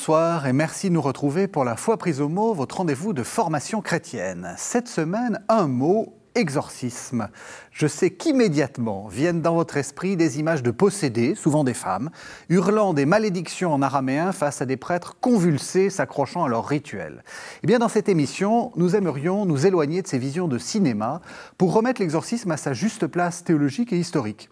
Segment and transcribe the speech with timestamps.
[0.00, 3.22] Bonsoir et merci de nous retrouver pour la foi prise au mot, votre rendez-vous de
[3.22, 4.54] formation chrétienne.
[4.56, 7.28] Cette semaine, un mot exorcisme.
[7.70, 12.08] Je sais qu'immédiatement viennent dans votre esprit des images de possédés, souvent des femmes,
[12.48, 17.22] hurlant des malédictions en araméen face à des prêtres convulsés s'accrochant à leur rituel.
[17.62, 21.20] Eh bien, dans cette émission, nous aimerions nous éloigner de ces visions de cinéma
[21.58, 24.48] pour remettre l'exorcisme à sa juste place théologique et historique.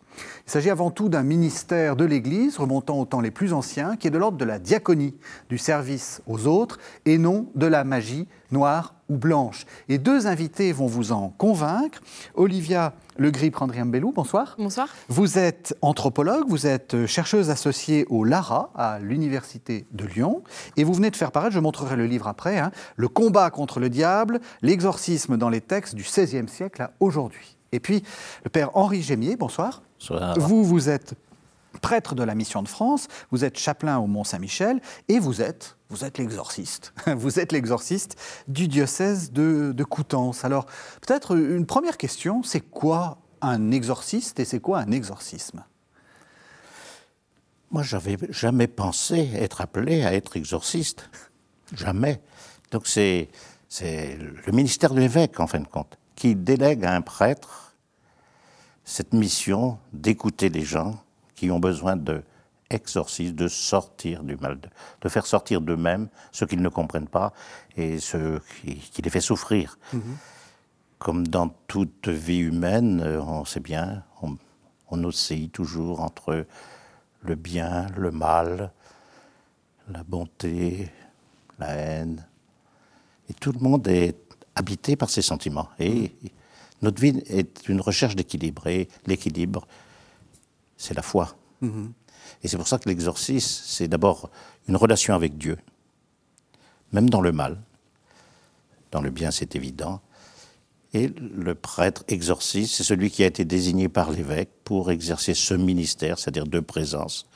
[0.46, 4.08] Il s'agit avant tout d'un ministère de l'Église remontant aux temps les plus anciens, qui
[4.08, 5.14] est de l'ordre de la diaconie,
[5.48, 9.66] du service aux autres, et non de la magie noire ou blanche.
[9.88, 12.00] Et deux invités vont vous en convaincre.
[12.34, 14.56] Olivia Legris Prandriambellou, bonsoir.
[14.58, 14.88] Bonsoir.
[15.08, 20.42] Vous êtes anthropologue, vous êtes chercheuse associée au LARA, à l'Université de Lyon,
[20.76, 23.80] et vous venez de faire paraître, je montrerai le livre après, hein, Le combat contre
[23.80, 27.57] le diable, l'exorcisme dans les textes du XVIe siècle à aujourd'hui.
[27.72, 28.02] Et puis,
[28.44, 29.82] le père Henri Gémier, bonsoir.
[30.00, 30.38] Bonsoir.
[30.38, 31.14] Vous, vous êtes
[31.78, 36.04] prêtre de la Mission de France, vous êtes chapelain au Mont-Saint-Michel, et vous êtes, vous
[36.04, 36.92] êtes l'exorciste.
[37.06, 40.44] Vous êtes l'exorciste du diocèse de, de Coutances.
[40.44, 40.66] Alors,
[41.00, 45.64] peut-être une première question, c'est quoi un exorciste et c'est quoi un exorcisme?
[47.70, 51.08] Moi, j'avais jamais pensé être appelé à être exorciste.
[51.74, 52.20] Jamais.
[52.70, 53.28] Donc, c'est
[53.80, 57.76] le ministère de l'évêque, en fin de compte, qui délègue à un prêtre
[58.82, 61.00] cette mission d'écouter les gens
[61.36, 62.24] qui ont besoin de
[62.70, 64.58] exorcisme, de sortir du mal,
[65.00, 67.32] de, faire sortir d'eux-mêmes ce qu'ils ne comprennent pas
[67.76, 69.78] et ce qui, les fait souffrir.
[69.92, 70.16] Mhm.
[70.98, 74.36] Comme dans toute vie humaine, euh, on sait bien, on,
[74.90, 76.46] on oscille toujours entre
[77.22, 78.72] le bien, le mal,
[79.88, 80.90] la bonté,
[81.60, 82.26] la haine.
[83.30, 84.27] Et tout le monde est
[84.58, 85.68] habité par ces sentiments.
[85.78, 86.12] Et
[86.82, 88.66] notre vie est une recherche d'équilibre.
[88.66, 89.66] Et l'équilibre,
[90.76, 91.36] c'est la foi.
[91.60, 91.92] Mhm.
[92.42, 94.30] Et c'est pour ça que l'exorcisme, c'est d'abord
[94.68, 95.58] une relation avec Dieu,
[96.92, 97.58] même dans le mal.
[98.90, 100.00] Dans le bien, c'est évident.
[100.94, 105.54] Et le prêtre exorciste, c'est celui qui a été désigné par l'évêque pour exercer ce
[105.54, 107.26] ministère, c'est-à-dire de présence,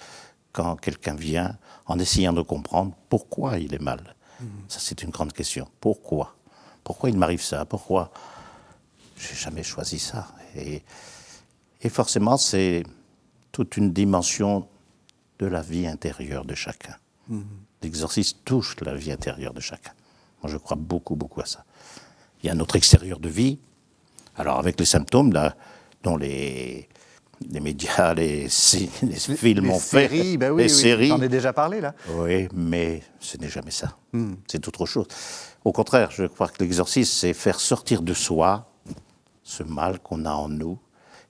[0.53, 4.15] quand quelqu'un vient en essayant de comprendre pourquoi il est mal.
[4.41, 4.49] Mhm.
[4.69, 5.69] Ça, c'est une grande question.
[5.81, 6.35] Pourquoi?
[6.85, 7.65] Pourquoi il m'arrive ça?
[7.65, 8.11] Pourquoi?
[9.17, 10.29] J'ai jamais choisi ça.
[10.57, 10.83] Et,
[11.81, 12.83] et forcément, c'est
[13.53, 14.67] toute une dimension
[15.39, 16.97] de la vie intérieure de chacun.
[17.29, 17.45] Mhm.
[17.83, 19.93] L'exorcisme touche la vie intérieure de chacun.
[20.43, 21.65] Moi, je crois beaucoup, beaucoup à ça.
[22.43, 23.59] Il y a notre extérieur de vie.
[24.37, 25.55] Alors, avec les symptômes là,
[26.03, 26.89] dont les,
[27.51, 28.49] les médias, les,
[29.03, 30.37] les films ont fait.
[30.37, 31.09] Ben oui, les séries.
[31.09, 31.95] J'en ai déjà parlé, là.
[32.11, 33.97] Oui, mais ce n'est jamais ça.
[34.13, 34.35] Hmm.
[34.47, 35.07] C'est autre chose.
[35.65, 38.69] Au contraire, je crois que l'exorcisme, c'est faire sortir de soi
[39.43, 40.79] ce mal qu'on a en nous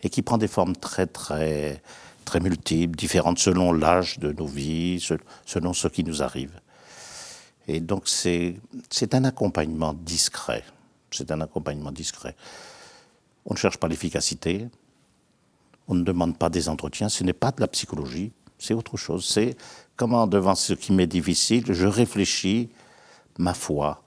[0.02, 1.82] et qui prend des formes très, très
[2.24, 5.04] très multiples, différentes selon l'âge de nos vies,
[5.44, 6.60] selon ce qui nous arrive.
[7.68, 8.60] Et donc c'est
[9.12, 10.64] un accompagnement discret.
[11.10, 12.34] C'est un accompagnement discret.
[13.44, 14.68] On ne cherche pas l'efficacité,
[15.88, 19.24] on ne demande pas des entretiens, ce n'est pas de la psychologie, c'est autre chose.
[19.24, 19.56] C'est
[19.96, 22.70] comment, devant ce qui m'est difficile, je réfléchis
[23.38, 24.02] ma foi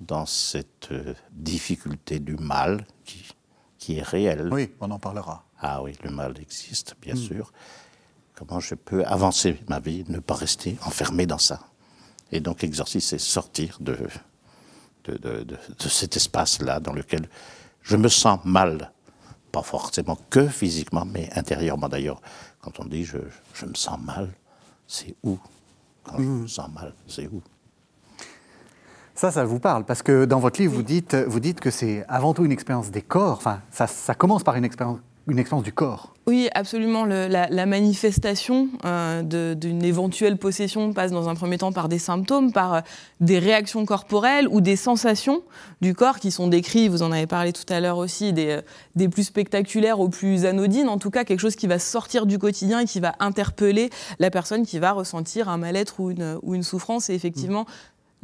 [0.00, 3.24] dans cette euh, difficulté du mal qui,
[3.78, 4.48] qui est réelle.
[4.52, 5.44] Oui, on en parlera.
[5.58, 7.18] Ah oui, le mal existe, bien hmm.
[7.18, 7.52] sûr.
[8.34, 11.60] Comment je peux avancer ma vie, ne pas rester enfermé dans ça?
[12.32, 13.96] Et donc l'exorcisme, c'est sortir de,
[15.04, 17.28] de, de, cet espace-là dans lequel
[17.82, 18.92] je me sens mal.
[19.54, 22.20] Pas forcément que physiquement, mais intérieurement d'ailleurs.
[22.60, 23.18] Quand on dit je,
[23.54, 24.30] je me sens mal,
[24.88, 25.38] c'est où?
[26.02, 27.40] Quand je me sens mal, c'est où?
[29.14, 32.04] Ça, ça vous parle, parce que dans votre livre, vous dites, vous dites que c'est
[32.08, 33.36] avant tout une expérience des corps.
[33.36, 34.98] Enfin, ça, ça commence par une expérience
[35.28, 36.13] une expérience du corps.
[36.26, 37.04] Oui, absolument.
[37.04, 39.22] la, manifestation euh,
[39.54, 42.80] d'une éventuelle possession passe dans un premier temps par des symptômes, par euh,
[43.20, 45.42] des réactions corporelles ou des sensations
[45.82, 48.62] du corps qui sont décrites, vous en avez parlé tout à l'heure aussi, des, euh,
[48.96, 52.38] des, plus spectaculaires aux plus anodines, en tout cas quelque chose qui va sortir du
[52.38, 56.54] quotidien et qui va interpeller la personne qui va ressentir un mal-être ou une, ou
[56.54, 57.10] une souffrance.
[57.10, 57.66] Et effectivement,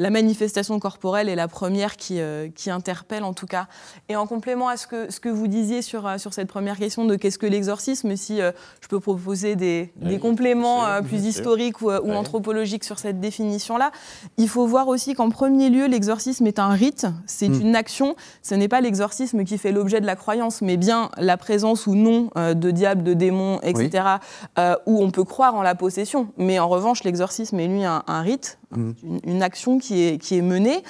[0.00, 3.67] la manifestation corporelle est la première qui, euh, qui, interpelle en tout cas.
[4.08, 6.79] Et en complément à ce que, ce que vous disiez sur, euh, sur cette première
[6.79, 8.50] question de qu'est-ce que l'exorcisme, si euh,
[8.81, 13.93] je peux proposer des, des compléments plus historiques ou, anthropologiques sur cette définition-là,
[14.38, 17.61] il faut voir aussi qu'en premier lieu, l'exorcisme est un rite, c'est hmm.
[17.61, 21.37] une action, ce n'est pas l'exorcisme qui fait l'objet de la croyance, mais bien la
[21.37, 24.05] présence ou non de diables, de démons, etc.,
[24.87, 26.29] où on peut croire en la possession.
[26.38, 28.93] Mais en revanche, l'exorcisme est lui un, un rite, hmm.
[29.25, 30.82] une, action qui est, qui est menée.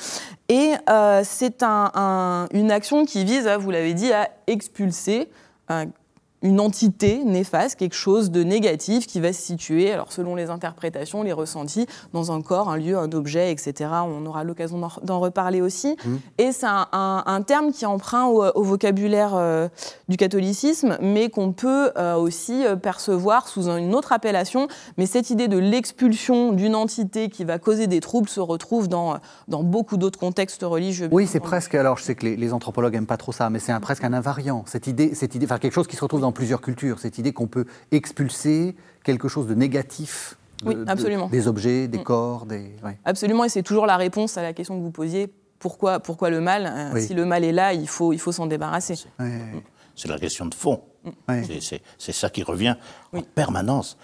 [0.48, 5.28] Et euh, c'est un, une action qui vise, vous l'avez dit, à expulser
[6.42, 11.22] une entité néfaste, quelque chose de négatif qui va se situer, alors selon les interprétations,
[11.22, 13.90] les ressentis, dans un corps, un lieu, un objet, etc.
[14.06, 15.96] On aura l'occasion d'en reparler aussi.
[16.04, 16.16] Mmh.
[16.38, 19.68] Et c'est un, terme qui emprunt au, au vocabulaire euh,
[20.08, 24.68] du catholicisme, mais qu'on peut euh, aussi euh, percevoir sous une autre appellation.
[24.96, 29.18] Mais cette idée de l'expulsion d'une entité qui va causer des troubles se retrouve dans,
[29.48, 31.08] dans beaucoup d'autres contextes religieux.
[31.12, 33.58] Oui, c'est presque, alors je sais que les, les anthropologues n'aiment pas trop ça, mais
[33.58, 34.64] c'est presque un invariant.
[34.66, 37.32] Cette idée, cette idée, enfin quelque chose qui se retrouve dans plusieurs cultures, cette idée
[37.32, 40.36] qu'on peut expulser quelque chose de négatif
[40.86, 41.28] absolument.
[41.28, 42.02] des objets, des mm.
[42.02, 42.74] corps, des...
[43.04, 45.32] Absolument, et c'est toujours la réponse à la question que vous posiez.
[45.58, 46.66] Pourquoi, pourquoi le mal?
[46.66, 48.96] Euh, Si le mal est là, il faut, il faut s'en débarrasser.
[49.94, 50.82] C'est la question de fond.
[51.28, 51.42] Mm.
[51.98, 52.76] C'est ça qui revient
[53.12, 53.96] en permanence.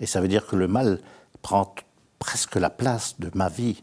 [0.00, 1.00] Et ça veut dire que le mal
[1.42, 1.74] prend
[2.18, 3.82] presque la place de ma vie.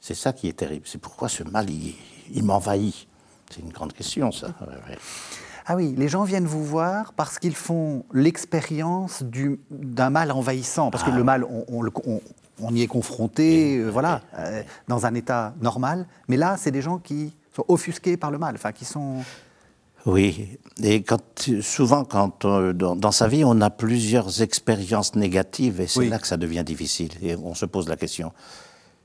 [0.00, 0.86] C'est ça qui est terrible.
[0.86, 1.94] C'est pourquoi ce mal, il,
[2.32, 3.06] il m'envahit.
[3.50, 4.48] C'est une grande question, ça.
[5.66, 9.22] Ah oui, les gens viennent vous voir parce qu'ils font l'expérience
[9.70, 10.90] d'un mal envahissant.
[10.90, 11.46] Parce que ah le mal,
[12.60, 16.06] on, y est confronté, euh, voilà, euh, dans un état normal.
[16.28, 19.22] Mais là, c'est des gens qui sont offusqués par le mal, enfin, qui sont.
[20.04, 25.86] Oui, et quand, souvent, quand euh, dans, sa vie, on a plusieurs expériences négatives, et
[25.86, 28.32] c'est là que ça devient difficile, et on se pose la question.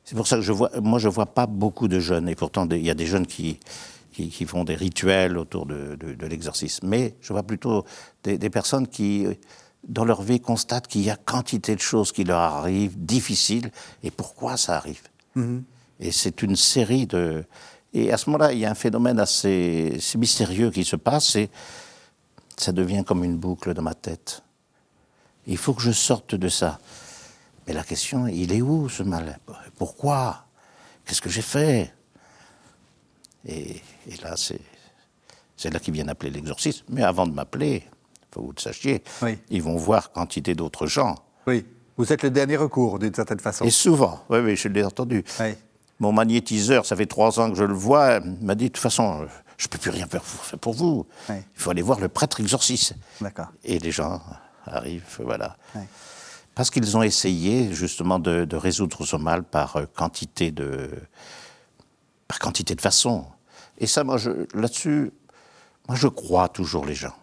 [0.04, 2.68] C'est pour ça que je vois, moi, je vois pas beaucoup de jeunes, et pourtant,
[2.70, 3.62] il y a des jeunes qui,
[4.28, 6.88] qui, font des rituels autour de, l'exorcisme.
[6.88, 7.86] Mais je vois plutôt
[8.24, 9.26] des, personnes qui,
[9.88, 13.72] dans leur vie, constatent qu'il y a quantité de choses qui leur arrivent, difficiles,
[14.04, 15.02] et pourquoi ça arrive?
[15.36, 15.64] Mhm.
[16.00, 17.46] Et c'est une série de...
[17.94, 21.50] Et à ce moment-là, il y a un phénomène assez, mystérieux qui se passe, et
[22.58, 24.44] ça devient comme une boucle dans ma tête.
[25.48, 26.80] Il faut que je sorte de ça.
[27.66, 29.40] Mais la question, il est où ce mal?
[29.78, 30.46] Pourquoi?
[31.06, 31.94] Qu'est-ce que j'ai fait?
[33.48, 33.82] Et,
[34.22, 34.60] là, c'est
[35.72, 36.86] là qu'ils viennent appeler l'exorcisme.
[36.90, 39.04] Mais avant de m'appeler, il faut que vous le sachiez,
[39.50, 41.16] ils vont voir quantité d'autres gens.
[41.48, 41.66] Oui,
[41.98, 43.66] vous êtes le dernier recours, d'une certaine façon.
[43.66, 45.24] Et souvent, oui, oui, je l'ai entendu.
[46.00, 49.28] Mon magnétiseur, ça fait trois ans que je le vois, m'a dit, de toute façon,
[49.58, 50.24] je ne peux plus rien faire
[50.62, 51.06] pour vous.
[51.30, 52.96] Il faut aller voir le prêtre exorciste.
[53.20, 53.50] D'accord.
[53.66, 54.22] Et les gens
[54.66, 55.58] arrivent, voilà.
[56.56, 60.90] Parce qu'ils ont essayé justement de, de, résoudre ce mal par euh, quantité de,
[62.30, 63.26] par quantité de façons.
[63.80, 64.18] Et ça, moi,
[64.54, 65.12] là-dessus,
[65.90, 67.16] moi, je crois toujours les gens.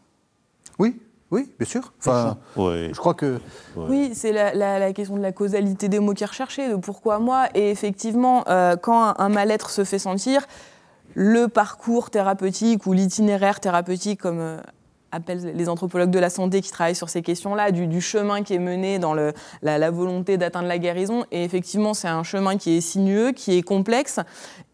[0.79, 1.01] Oui,
[1.31, 1.93] oui, bien sûr.
[2.01, 2.89] Enfin, oui.
[2.93, 3.41] je crois que.
[3.77, 7.47] Oui, c'est la, question de la causalité des mots qui est recherchée, de pourquoi moi.
[7.55, 10.47] Et effectivement, euh, quand un, mal-être se fait sentir,
[11.15, 14.61] le parcours thérapeutique ou l'itinéraire thérapeutique, comme euh,
[15.13, 18.59] appelle les anthropologues de la santé qui travaillent sur ces questions-là, du, chemin qui est
[18.59, 19.33] mené dans le,
[19.63, 21.25] la, volonté d'atteindre la guérison.
[21.33, 24.21] Et effectivement, c'est un chemin qui est sinueux, qui est complexe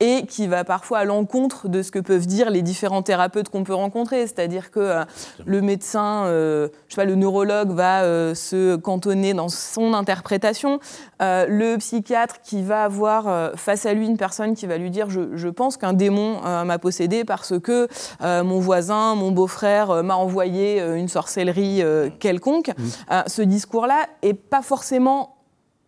[0.03, 3.65] et qui va parfois à l'encontre de ce que peuvent dire les différents thérapeutes qu'on
[3.65, 4.27] peut rencontrer.
[4.27, 5.05] C'est-à-dire que euh,
[5.47, 10.81] le médecin, euh, je sais pas, le neurologue va euh, se cantonner dans son interprétation.
[11.21, 15.37] le psychiatre qui va avoir face à lui une personne qui va lui dire je,
[15.37, 17.89] je pense qu'un démon m'a possédé parce que
[18.21, 22.69] mon voisin, mon beau-frère m'a envoyer euh, une sorcellerie euh, quelconque.
[22.69, 22.83] Mmh.
[23.11, 25.37] Euh, ce discours-là est pas forcément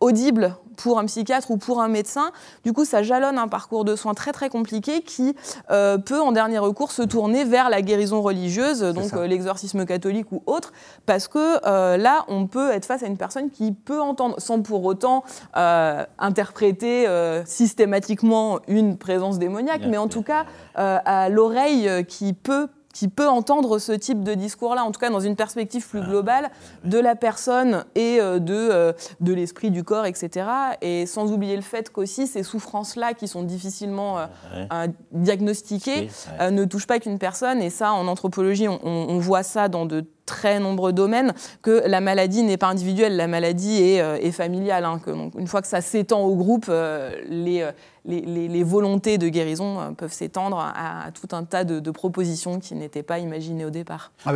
[0.05, 2.31] audible pour un psychiatre ou pour un médecin.
[2.63, 5.35] Du coup, ça jalonne un parcours de soins très très compliqué qui
[5.69, 10.73] peut en dernier recours se tourner vers la guérison religieuse, donc l'exorcisme catholique ou autre,
[11.05, 14.83] parce que là, on peut être face à une personne qui peut entendre, sans pour
[14.83, 17.07] autant interpréter
[17.45, 20.45] systématiquement une présence démoniaque, mais en tout cas
[20.75, 25.19] à l'oreille qui peut qui peut entendre ce type de discours-là, en tout cas dans
[25.19, 26.49] une perspective plus globale
[26.85, 30.47] de la personne et euh, de, euh, de l'esprit, du corps, etc.
[30.81, 34.19] Et sans oublier le fait qu'aussi ces souffrances-là, qui sont difficilement
[34.53, 36.09] euh, diagnostiquées,
[36.39, 37.61] ne touchent pas qu'une personne.
[37.61, 42.01] Et ça, en anthropologie, on, on voit ça dans de très nombreux domaines, que la
[42.01, 44.85] maladie n'est pas individuelle, la maladie est, euh, familiale.
[44.85, 47.71] Hein, que, donc, une fois que ça s'étend au groupe, euh, euh,
[48.05, 53.03] les, les, volontés de guérison peuvent s'étendre à, tout un tas de, propositions qui n'étaient
[53.03, 54.11] pas imaginées au départ.
[54.25, 54.33] Ah,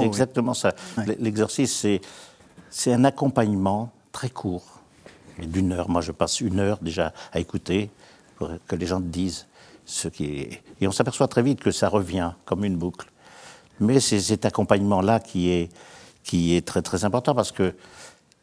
[0.00, 0.74] exactement ça.
[1.18, 1.86] L'exercice,
[2.70, 4.80] c'est un accompagnement très court,
[5.38, 5.88] d'une heure.
[5.88, 7.90] Moi, je passe une heure déjà à écouter
[8.36, 9.46] pour que les gens disent
[9.84, 10.62] ce qui est.
[10.80, 13.11] Et on s'aperçoit très vite que ça revient comme une boucle.
[13.82, 15.70] Mais c'est cet accompagnement-là qui est,
[16.22, 17.74] qui est très très important parce que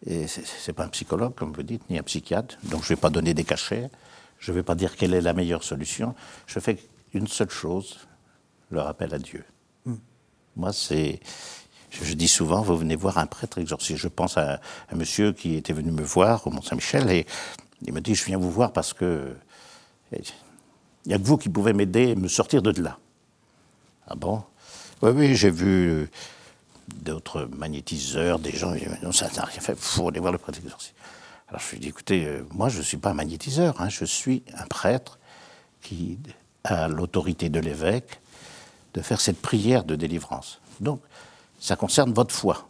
[0.06, 3.10] c'est pas un psychologue, comme vous dites, ni un psychiatre, donc je ne vais pas
[3.10, 3.90] donner des cachets,
[4.40, 6.16] je ne vais pas dire quelle est la meilleure solution.
[6.46, 6.78] Je fais
[7.14, 8.00] une seule chose,
[8.70, 9.44] le rappel à Dieu.
[9.86, 9.96] Hmm.
[10.56, 11.20] Moi, c'est.
[11.90, 13.98] Je, dis souvent, vous venez voir un prêtre exorciste.
[13.98, 17.26] Je pense à un monsieur qui était venu me voir au Mont-Saint-Michel et
[17.82, 19.36] il me dit Je viens vous voir parce que.
[20.12, 20.22] Il
[21.08, 22.98] n'y a que vous qui pouvez m'aider à me sortir de là.
[24.08, 24.44] Ah bon?
[25.02, 26.10] Oui, oui, j'ai vu
[26.88, 30.60] d'autres magnétiseurs, des gens, non, ça n'a rien fait, il faut aller voir le prêtre
[30.60, 30.96] exorciste.
[31.48, 33.90] Alors je lui ai dit, écoutez, euh, moi je ne suis pas un magnétiseur, hein,
[33.90, 35.18] je suis un prêtre
[35.82, 36.20] qui
[36.64, 38.20] a l'autorité de l'évêque
[38.94, 40.60] de faire cette prière de délivrance.
[40.80, 41.02] Donc,
[41.60, 42.68] ça concerne votre foi.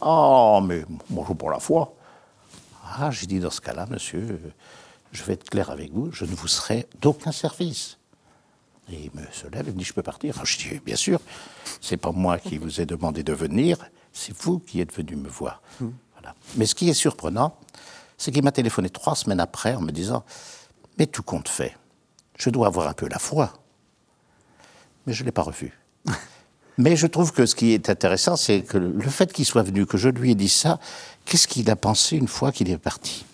[0.00, 1.94] Oh, mais je pour la foi.
[2.84, 4.40] Ah, j'ai dit dans ce cas-là, monsieur,
[5.12, 7.97] je vais être clair avec vous, je ne vous serai d'aucun service.
[8.90, 11.20] Et il me se lève et me dit, je peux partir Je dis, bien sûr,
[11.80, 13.78] c'est pas moi qui vous ai demandé de venir,
[14.12, 15.62] c'est vous qui êtes venu me voir.
[15.80, 15.90] Hmm.
[16.14, 16.34] Voilà.
[16.56, 17.56] Mais ce qui est surprenant,
[18.16, 20.24] c'est qu'il m'a téléphoné trois semaines après en me disant,
[20.98, 21.76] mais tout compte fait,
[22.36, 23.52] je dois avoir un peu la foi.
[25.06, 25.78] Mais je ne l'ai pas revu.
[26.80, 29.84] Mais je trouve que ce qui est intéressant, c'est que le fait qu'il soit venu,
[29.84, 30.78] que je lui ai dit ça,
[31.24, 33.24] qu'est-ce qu'il a pensé une fois qu'il est parti?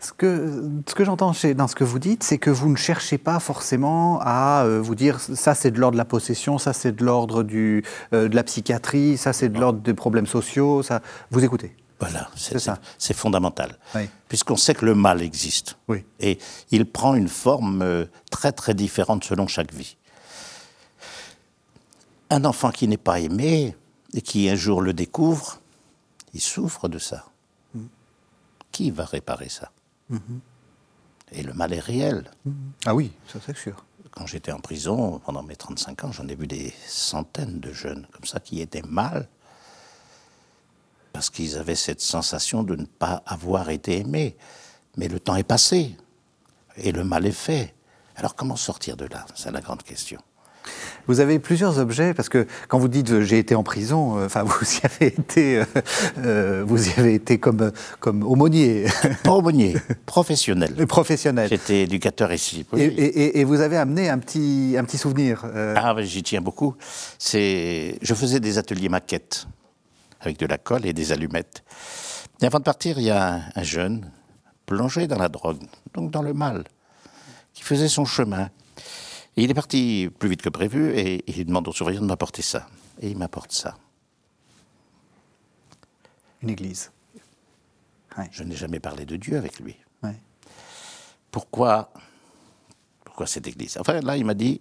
[0.00, 3.18] Ce que, ce que j'entends dans ce que vous dites, c'est que vous ne cherchez
[3.18, 6.92] pas forcément à euh, vous dire ça c'est de l'ordre de la possession, ça c'est
[6.92, 7.82] de l'ordre euh,
[8.28, 10.82] de la psychiatrie, ça c'est de l'ordre des problèmes sociaux.
[10.82, 11.74] Ça, vous écoutez.
[11.98, 12.78] Voilà, c'est ça.
[12.96, 13.76] C'est fondamental.
[14.28, 15.76] Puisqu'on sait que le mal existe.
[15.88, 16.04] Oui.
[16.20, 16.38] Et
[16.70, 19.96] il prend une forme euh, très très différente selon chaque vie.
[22.30, 23.74] Un enfant qui n'est pas aimé
[24.14, 25.60] et qui un jour le découvre,
[26.34, 27.24] il souffre de ça.
[27.74, 27.86] Mm.
[28.70, 29.72] Qui va réparer ça?
[30.10, 30.40] Mm-hmm.
[31.32, 32.30] Et le mal est réel.
[32.46, 32.52] Mm-hmm.
[32.86, 33.84] Ah oui, ça c'est sûr.
[34.10, 38.06] Quand j'étais en prison, pendant mes 35 ans, j'en ai vu des centaines de jeunes
[38.12, 39.28] comme ça qui étaient mal
[41.12, 44.36] parce qu'ils avaient cette sensation de ne pas avoir été aimés.
[44.96, 45.96] Mais le temps est passé
[46.76, 47.74] et le mal est fait.
[48.16, 49.26] Alors comment sortir de là?
[49.34, 50.20] C'est la grande question.
[51.06, 54.42] Vous avez plusieurs objets, parce que quand vous dites j'ai été en prison, euh, enfin
[54.44, 55.64] vous y avez été, euh,
[56.18, 58.86] euh, vous y avez été comme, comme aumônier.
[59.26, 60.74] aumônier, professionnel.
[60.86, 61.48] professionnel.
[61.48, 62.66] J'étais éducateur ici.
[62.76, 65.44] Et, et, vous avez amené un petit, un petit souvenir.
[65.76, 66.74] Ah, j'y tiens beaucoup.
[67.18, 69.46] C'est, je faisais des ateliers maquettes
[70.20, 71.62] avec de la colle et des allumettes.
[72.42, 74.10] Et avant de partir, il y a un jeune
[74.66, 75.62] plongé dans la drogue,
[75.94, 76.64] donc dans le mal,
[77.54, 78.50] qui faisait son chemin
[79.42, 82.68] il est parti plus vite que prévu et il demande au surveillant de m'apporter ça.
[83.00, 83.76] Et il m'apporte ça.
[86.42, 86.90] Une église.
[88.32, 89.76] Je n'ai jamais parlé de Dieu avec lui.
[91.30, 91.92] Pourquoi,
[93.04, 93.76] pourquoi cette église?
[93.78, 94.60] Enfin, là, il m'a dit,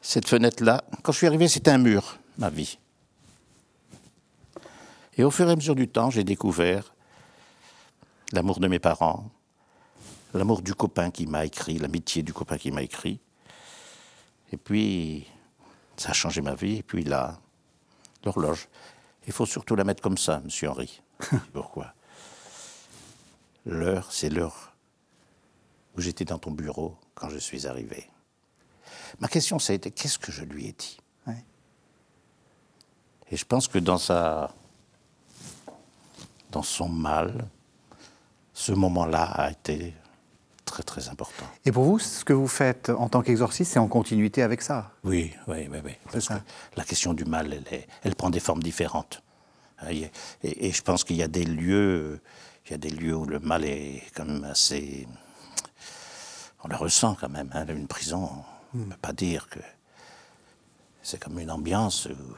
[0.00, 2.78] cette fenêtre-là, quand je suis arrivé, c'était un mur, ma vie.
[5.18, 6.94] Et au fur et à mesure du temps, j'ai découvert
[8.32, 9.28] l'amour de mes parents,
[10.32, 13.18] l'amour du copain qui m'a écrit, l'amitié du copain qui m'a écrit,
[14.52, 15.26] et puis,
[15.96, 16.76] ça a changé ma vie.
[16.76, 17.40] Et puis là,
[18.24, 18.68] l'horloge.
[19.26, 21.02] Il faut surtout la mettre comme ça, monsieur Henri.
[21.52, 21.92] Pourquoi?
[23.64, 24.72] L'heure, c'est l'heure
[25.96, 28.08] où j'étais dans ton bureau quand je suis arrivé.
[29.18, 30.98] Ma question, ça a été qu'est-ce que je lui ai dit?
[33.28, 34.54] Et je pense que dans sa,
[36.52, 37.48] dans son mal,
[38.52, 39.94] ce moment-là a été
[40.82, 41.46] très très important.
[41.64, 44.92] Et pour vous, ce que vous faites en tant qu'exorciste, c'est en continuité avec ça?
[45.04, 45.78] Oui, oui, oui.
[45.84, 45.92] oui.
[46.76, 49.22] la question du mal, elle, elle, prend des formes différentes.
[49.80, 49.88] Hein,
[50.42, 52.20] et, je pense qu'il y a des lieux,
[52.66, 55.06] il y a des lieux où le mal est quand même assez,
[56.62, 57.50] on le ressent quand même.
[57.54, 58.28] Hein, une prison,
[58.74, 58.88] on ne hmm.
[58.90, 59.60] peut pas dire que
[61.02, 62.34] c'est comme une ambiance où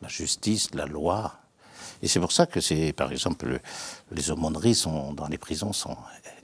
[0.00, 1.34] la justice, la loi.
[2.02, 3.60] Et c'est pour ça que c'est, par exemple,
[4.10, 5.96] les aumôneries sont, dans les prisons sont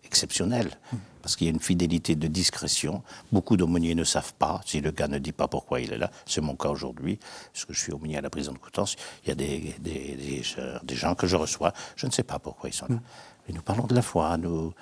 [0.06, 0.78] exceptionnel,
[1.22, 3.02] parce qu'il y a une fidélité de discrétion.
[3.32, 6.10] Beaucoup d'aumôniers ne savent pas, si le gars ne dit pas pourquoi il est là,
[6.24, 7.18] c'est mon cas aujourd'hui,
[7.52, 10.42] parce que je suis aumônier à la prison de Coutances, il y a des, des,
[10.82, 12.98] des, gens que je reçois, je ne sais pas pourquoi ils sont là.
[13.48, 14.72] Et nous parlons de la foi, nous,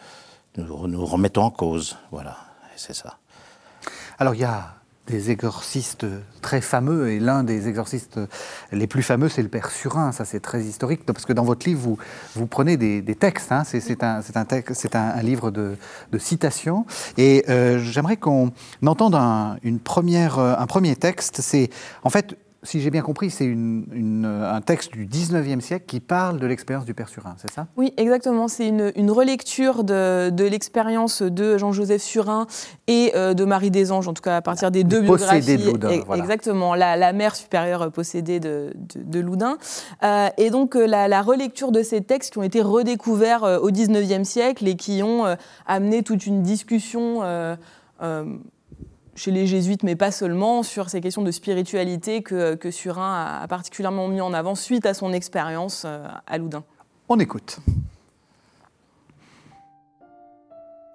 [0.57, 2.37] nous, nous remettons en cause, voilà,
[2.77, 3.19] c'est ça.
[4.19, 4.75] Alors il y a
[5.07, 6.07] des exorcistes
[6.41, 8.19] très fameux, et l'un des exorcistes
[8.73, 11.67] les plus fameux, c'est le Père Surin, ça c'est très historique, parce que dans votre
[11.67, 11.99] livre, vous,
[12.35, 14.47] vous prenez des, textes, hein, c'est un, un,
[14.95, 15.77] un, livre de,
[16.19, 16.87] citations,
[17.19, 18.53] et euh, j'aimerais qu'on
[18.85, 21.71] entende un, une première, un premier texte, c'est
[22.03, 26.47] en fait si j'ai bien compris, c'est un texte du 19e siècle qui parle de
[26.47, 27.67] l'expérience du Père Surin, c'est ça?
[27.77, 28.49] Oui, exactement.
[28.49, 32.47] C'est une, relecture de, l'expérience de Jean-Joseph Surin
[32.87, 35.59] et euh, de Marie des Anges, en tout cas à partir des deux biographies.
[35.59, 39.59] de Loudun, Exactement, la, mère supérieure possédée de, de, Loudun.
[40.03, 44.25] Euh, et donc euh, la, relecture de ces textes qui ont été redécouverts au 19e
[44.25, 45.25] siècle et qui ont
[45.67, 47.23] amené toute une discussion
[49.15, 53.47] chez les jésuites, mais pas seulement, sur ces questions de spiritualité que, que Surin a
[53.49, 56.65] particulièrement mis en avant suite à son expérience euh, à Loudun.
[57.09, 57.59] On écoute.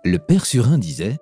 [0.04, 1.18] Le père Surin disait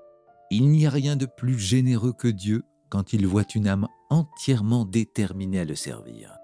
[0.51, 4.85] Il n'y a rien de plus généreux que Dieu quand il voit une âme entièrement
[4.85, 6.37] déterminé à le servir.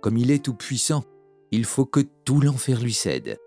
[0.00, 1.04] Comme il est tout-puissant,
[1.50, 3.38] il faut que tout l'enfer lui cède.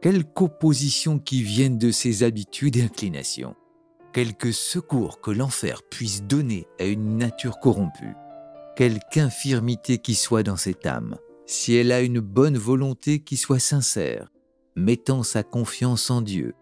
[0.00, 3.54] Quelque opposition qui vienne de ses habitudes et inclinations,
[4.12, 8.14] quelque secours que l'enfer puisse donner à une nature corrompue,
[8.76, 11.16] quelque infirmité qui soit dans cette âme,
[11.46, 14.28] si elle a une bonne volonté qui soit sincère,
[14.76, 16.54] mettant sa confiance en Dieu,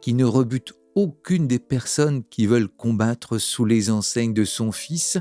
[0.00, 5.18] qui ne rebute aucune des personnes qui veulent combattre sous les enseignes de son Fils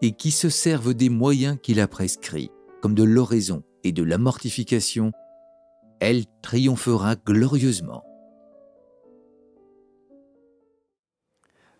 [0.00, 4.18] et qui se servent des moyens qu'il a prescrits, comme de l'oraison et de la
[4.18, 5.12] mortification,
[6.00, 8.04] elle triomphera glorieusement.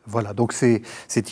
[0.07, 0.83] Voilà, donc c'est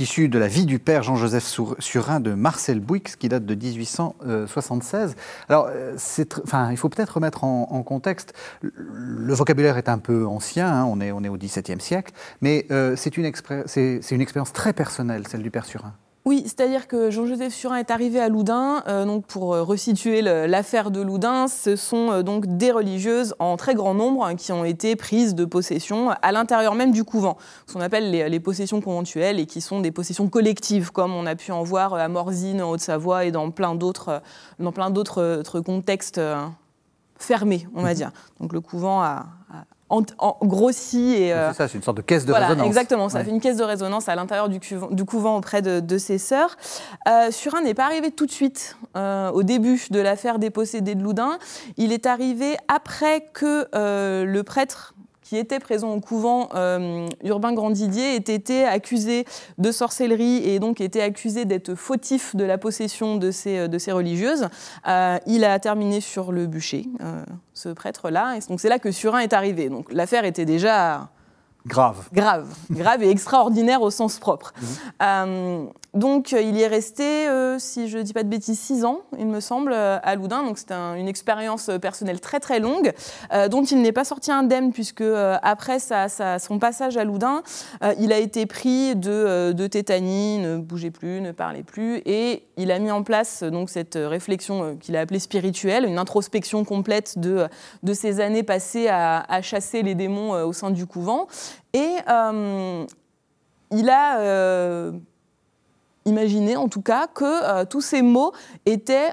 [0.00, 1.44] issu de la vie du père Jean-Joseph
[1.80, 5.16] Surin de Marcel Bouix, qui date de 1876.
[5.48, 5.96] Alors, euh,
[6.44, 11.00] enfin, il faut peut-être remettre en, contexte, le vocabulaire est un peu ancien, hein, on,
[11.00, 15.42] est, on est au XVIIe siècle, mais euh, c'est une, une expérience très personnelle, celle
[15.42, 15.94] du père Surin.
[16.26, 18.82] Oui, c'est-à-dire que Jean-Joseph Surin est arrivé à Loudun.
[18.88, 23.56] Euh, donc pour euh, resituer l'affaire de Loudun, ce sont euh, donc des religieuses en
[23.56, 27.38] très grand nombre hein, qui ont été prises de possession à l'intérieur même du couvent,
[27.66, 31.36] ce qu'on appelle les, possessions conventuelles et qui sont des possessions collectives, comme on a
[31.36, 34.20] pu en voir à Morzine, en Haute-Savoie et dans plein d'autres
[35.64, 36.20] contextes
[37.16, 37.94] fermés, on va mhm.
[37.94, 38.12] dire.
[38.40, 39.26] Donc le couvent a,
[39.90, 41.12] en, grossi.
[41.12, 42.66] Et, euh, c'est ça, c'est une sorte de caisse de résonance.
[42.66, 46.18] Exactement, ça fait une caisse de résonance à l'intérieur du, du, couvent auprès de, ses
[46.18, 46.56] sœurs.
[47.08, 50.94] Euh, Surin n'est pas arrivé tout de suite euh, au début de l'affaire des possédés
[50.94, 51.38] de Loudun.
[51.76, 54.94] Il est arrivé après que euh, le prêtre
[55.30, 59.24] qui était présent au couvent euh, Urbain Grandidier ait été accusé
[59.58, 63.92] de sorcellerie et donc était accusé d'être fautif de la possession de ces, de ces
[63.92, 64.48] religieuses.
[64.88, 67.22] Euh, il a terminé sur le bûcher, euh,
[67.54, 68.40] ce prêtre-là.
[68.48, 69.68] Donc c'est là que Surin est arrivé.
[69.68, 71.10] Donc l'affaire était déjà
[71.66, 72.08] Grave.
[72.12, 72.48] Grave.
[72.70, 74.52] Grave et extraordinaire au sens propre.
[74.56, 74.68] Mhm.
[75.02, 78.84] Euh, donc, il y est resté, euh, si je ne dis pas de bêtises, six
[78.84, 80.44] ans, il me semble, euh, à Loudun.
[80.44, 82.92] Donc, c'était une expérience personnelle très, très longue,
[83.50, 85.02] dont il n'est pas sorti indemne, puisque
[85.42, 87.42] après son passage à Loudun,
[87.98, 92.70] il a été pris de, de, tétanie, ne bougeait plus, ne parlait plus, et il
[92.70, 97.48] a mis en place donc cette réflexion qu'il a appelée spirituelle, une introspection complète de,
[97.82, 101.26] de ses années passées à, à chasser les démons au sein du couvent.
[101.72, 102.84] Et euh,
[103.70, 104.92] il a euh,
[106.04, 108.32] imaginé, en tout cas, que euh, tous ces mots
[108.66, 109.12] étaient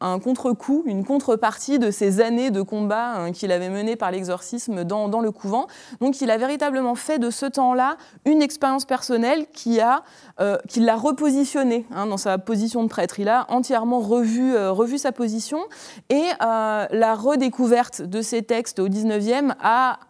[0.00, 4.84] un contre-coup, une contrepartie de ces années de combat hein, qu'il avait menées par l'exorcisme
[4.84, 5.66] dans, le couvent.
[6.00, 7.96] Donc il a véritablement fait de ce temps-là
[8.26, 13.18] une expérience personnelle qui l'a repositionné hein, dans sa position de prêtre.
[13.18, 15.60] Il a entièrement revu, revu sa position
[16.10, 20.00] et la redécouverte de ces textes au 19e a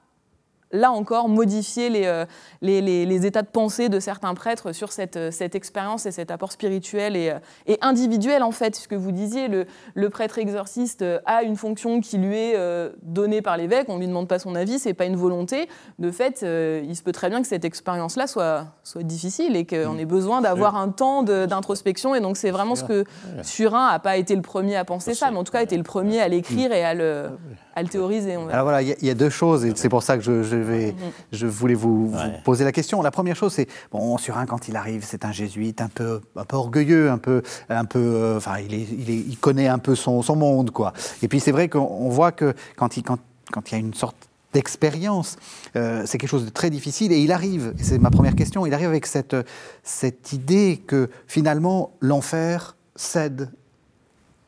[0.75, 2.27] là encore, modifier euh,
[2.61, 6.31] les, les, états de pensée de certains prêtres sur cette, euh, cette expérience et cet
[6.31, 8.77] apport spirituel et, euh, et, individuel, en fait.
[8.77, 12.59] Ce que vous disiez, le, le, prêtre exorciste a une fonction qui lui est
[13.03, 15.69] donnée par l'évêque, on ne lui demande pas son avis, c'est pas une volonté.
[15.99, 19.97] De fait, il se peut très bien que cette expérience-là soit, soit difficile et qu'on
[19.97, 22.15] ait besoin d'avoir un temps d'introspection.
[22.15, 23.05] Et donc, c'est vraiment ce que
[23.43, 25.77] Surin n'a pas été le premier à penser ça, mais en tout cas, a été
[25.77, 27.31] le premier à l'écrire et à le,
[27.75, 28.35] à le théoriser.
[28.35, 30.95] Alors voilà, il y, a deux choses, et c'est pour ça que je, je vais,
[31.33, 33.03] je voulais vous, poser la question.
[33.03, 36.45] La première chose, c'est bon, Surin quand il arrive, c'est un jésuite un peu, un
[36.45, 39.79] peu orgueilleux, un peu, un peu, euh, enfin, il, est, il, est, il, connaît un
[39.79, 40.93] peu son, son, monde, quoi.
[41.23, 43.19] Et puis c'est vrai qu'on voit que quand il, quand,
[43.51, 44.17] quand il y a une sorte
[44.53, 45.37] d'expérience.
[45.75, 48.65] Euh, c'est quelque chose de très difficile et il arrive, et c'est ma première question,
[48.65, 49.37] il arrive avec cette,
[49.83, 53.51] cette idée que finalement l'enfer cède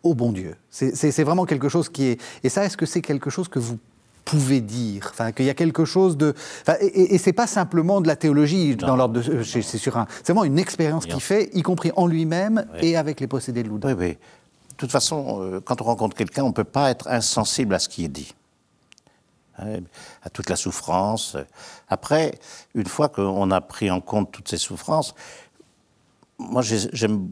[0.06, 0.56] au bon Dieu.
[0.70, 2.20] C'est vraiment quelque chose qui est...
[2.44, 3.78] Et ça, est-ce que c'est quelque chose que vous
[4.24, 5.08] pouvez dire?
[5.10, 6.34] Enfin, Qu'il y a quelque chose de...
[6.80, 9.42] et, et c'est pas simplement de la théologie dans l'ordre de...
[9.42, 10.06] C'est sur un...
[10.18, 13.68] C'est vraiment une expérience qu'il fait, y compris en lui-même et avec les possédés de
[13.68, 13.88] Loudun.
[13.88, 14.08] Oui, oui.
[14.70, 17.78] De toute façon, euh, quand on rencontre quelqu'un, on ne peut pas être insensible à
[17.78, 18.34] ce qui est dit.
[19.58, 19.80] Hein,
[20.22, 21.36] à toute la souffrance.
[21.88, 22.38] Après,
[22.74, 25.14] une fois qu'on a pris en compte toutes ces souffrances,
[26.38, 27.30] moi j'aime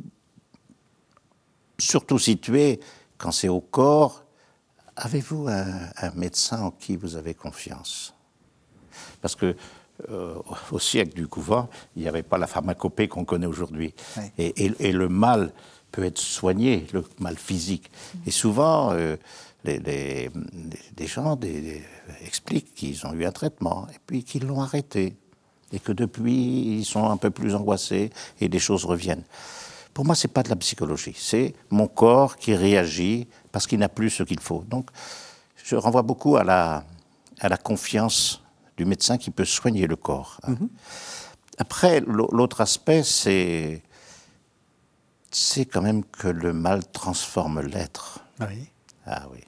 [1.79, 2.81] surtout situé,
[3.19, 4.25] quand c'est au corps,
[4.97, 8.15] avez-vous un, médecin en qui vous avez confiance?
[9.21, 9.57] Parce que
[10.11, 10.35] euh,
[10.71, 13.95] au siècle du couvent, il n'y avait pas la pharmacopée qu'on connaît aujourd'hui.
[14.39, 15.53] Et, le mal
[15.93, 17.91] peut être soigné, le mal physique.
[18.27, 19.17] Et souvent, euh,
[19.65, 19.79] les,
[20.97, 21.39] des gens
[22.25, 25.17] expliquent qu'ils ont eu un traitement et puis qu'ils l'ont arrêté.
[25.73, 28.11] Et que depuis, ils sont un peu plus angoissés
[28.41, 29.25] et des choses reviennent.
[29.95, 33.79] Pour moi, ce n'est pas de la psychologie, c'est mon corps qui réagit parce qu'il
[33.79, 34.65] n'a plus ce qu'il faut.
[34.69, 34.91] Donc,
[35.65, 36.85] je renvoie beaucoup à la,
[37.41, 38.43] à la confiance
[38.77, 40.41] du médecin qui peut soigner le corps.
[40.49, 40.69] Mhm.
[41.59, 43.83] Après, l'autre aspect, c'est
[45.31, 48.21] c'est quand même que le mal transforme l'être.
[48.41, 48.71] Oui.
[49.07, 49.41] Ah oui.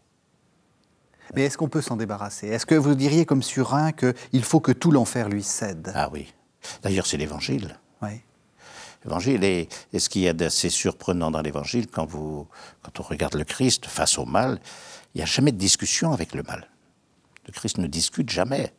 [1.35, 2.49] Mais est-ce qu'on peut s'en débarrasser?
[2.49, 5.93] Est-ce que vous diriez comme Surin qu'il faut que tout l'enfer lui cède?
[5.95, 6.33] Ah oui.
[6.83, 7.79] D'ailleurs, c'est l'évangile.
[8.03, 8.21] Oui.
[9.07, 13.45] L'évangile et, ce qu'il y a d'assez surprenant dans l'évangile, quand, quand on regarde le
[13.45, 14.59] Christ face au mal,
[15.15, 16.69] il n'y a jamais de discussion avec le mal.
[17.47, 18.75] Le Christ ne discute jamais.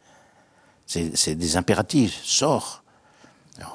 [0.85, 2.19] C'est des impératifs.
[2.23, 2.83] Sors.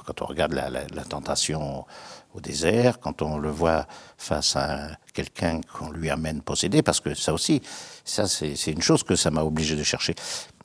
[0.07, 1.87] Quand on regarde la, tentation
[2.35, 3.87] au désert, quand on le voit
[4.17, 7.63] face à quelqu'un qu'on lui amène possédé, parce que ça aussi,
[8.05, 10.15] ça c'est une chose que ça m'a obligé de chercher.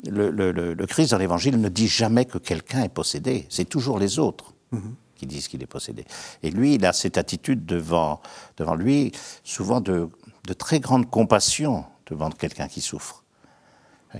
[0.06, 4.54] Le, Christ dans l'Évangile ne dit jamais que quelqu'un est possédé, c'est toujours les autres.
[4.71, 5.07] Mm -hmm.
[5.17, 6.06] Qui disent qu'il est possédé.
[6.43, 8.21] Et lui, il a cette attitude devant,
[8.56, 9.12] devant lui,
[9.43, 10.10] souvent de,
[10.45, 13.23] de très grande compassion devant quelqu'un qui souffre.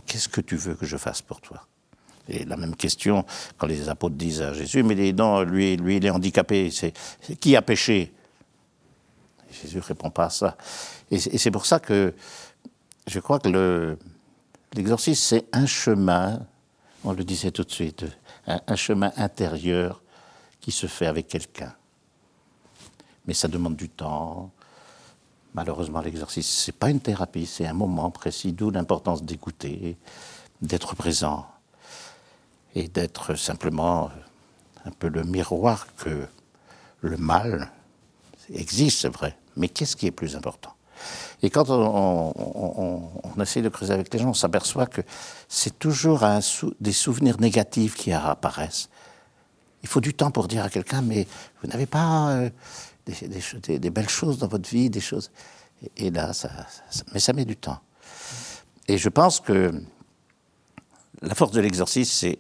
[0.06, 1.66] Qu'est-ce que tu veux que je fasse pour toi?
[2.28, 3.26] Et la même question
[3.58, 6.94] quand les apôtres disent à Jésus, mais non, lui, lui il est handicapé, c'est
[7.40, 8.14] qui a péché?
[9.50, 10.58] Jésus ne répond pas à ça.
[11.10, 12.14] Et, c'est pour ça que
[13.08, 13.98] je crois que
[14.74, 16.46] l'exorcisme, c'est un chemin,
[17.06, 18.06] on le disait tout de suite,
[18.46, 20.02] un chemin intérieur
[20.68, 21.74] qui se fait avec quelqu'un.
[23.26, 24.52] Mais ça demande du temps.
[25.54, 29.96] Malheureusement, l'exercice, ce n'est pas une thérapie, c'est un moment précis, d'où l'importance d'écouter,
[30.62, 31.48] d'être présent
[32.76, 34.12] et d'être simplement
[34.84, 36.28] un peu le miroir que
[37.00, 37.72] le mal
[38.50, 40.74] existe, c'est vrai, mais qu'est-ce qui est plus important?
[41.44, 42.34] Et quand on,
[43.24, 45.02] on, essaie de creuser avec les gens, on s'aperçoit que
[45.48, 46.26] c'est toujours
[46.82, 48.90] des souvenirs négatifs qui apparaissent.
[49.84, 51.28] Il faut du temps pour dire à quelqu'un, mais
[51.62, 52.50] vous n'avez pas euh,
[53.06, 55.32] des, des, des, belles choses dans votre vie, des choses.
[55.84, 56.50] Et, et là, ça,
[56.90, 57.80] ça, mais ça met du temps.
[58.88, 59.72] Et je pense que
[61.22, 62.40] la force de l'exercice, c'est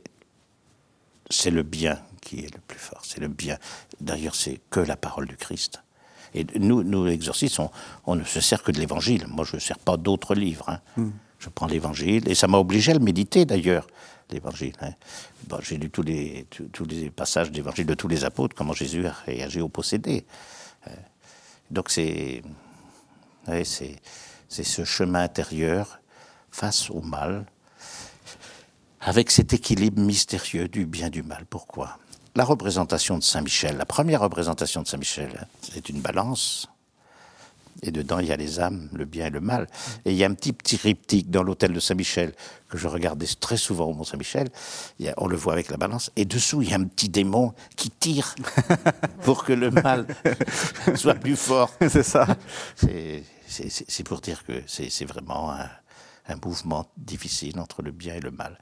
[1.29, 3.57] c'est le bien qui est le plus fort, c'est le bien.
[4.01, 5.81] D'ailleurs, c'est que la parole du Christ.
[6.33, 7.69] Et nous, nous exorcistes, on,
[8.05, 9.25] on, ne se sert que de l'Évangile.
[9.27, 10.69] Moi, je ne sers pas d'autres livres.
[10.69, 10.79] Hein.
[10.97, 11.09] Mm.
[11.39, 13.87] Je prends l'Évangile, et ça m'a obligé à le méditer d'ailleurs,
[14.31, 14.73] l'Évangile.
[14.81, 14.93] Hein.
[15.47, 19.05] Bon, J'ai lu tous les, tous, les passages d'Évangile de tous les apôtres, comment Jésus
[19.05, 20.25] a réagi au possédé.
[21.69, 22.43] Donc c'est
[23.47, 25.99] ouais, ce chemin intérieur
[26.51, 27.45] face au mal,
[29.01, 31.45] avec cet équilibre mystérieux du bien du mal.
[31.45, 31.97] Pourquoi?
[32.35, 36.69] La représentation de Saint Michel, la première représentation de Saint Michel, c'est une balance.
[37.83, 39.67] Et dedans, il y a les âmes, le bien et le mal.
[40.05, 42.33] Et il y a un petit petit triptyque dans l'hôtel de Saint-Michel
[42.69, 44.49] que je regardais très souvent au Mont-Saint-Michel.
[45.17, 46.11] On le voit avec la balance.
[46.15, 48.35] Et dessous, il y a un petit démon qui tire
[49.23, 50.07] pour que le mal
[50.95, 51.71] soit plus fort.
[51.89, 52.27] C'est ça.
[53.47, 55.69] C'est pour dire que c'est vraiment un,
[56.27, 58.57] un mouvement difficile entre le bien et le mal.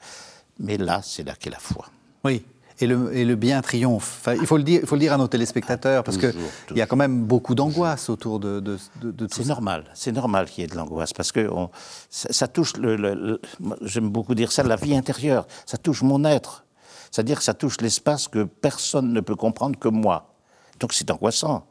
[0.59, 1.89] Mais là, c'est là qu'est la foi.
[2.23, 2.45] Oui.
[2.81, 4.17] Et le, et le, bien triomphe.
[4.19, 6.33] Enfin, il, faut le dire, il faut le dire à nos téléspectateurs, parce qu'il
[6.75, 9.43] y a quand même beaucoup d'angoisse autour de, de, de, de tout ça.
[9.43, 11.69] C'est normal, c'est normal qu'il y ait de l'angoisse, parce que on,
[12.09, 13.41] ça, ça, touche, le, le
[13.81, 16.65] j'aime beaucoup dire ça, la vie intérieure, ça touche mon être.
[17.11, 20.35] C'est-à-dire que ça touche l'espace que personne ne peut comprendre que moi.
[20.81, 21.65] Donc c'est angoissant.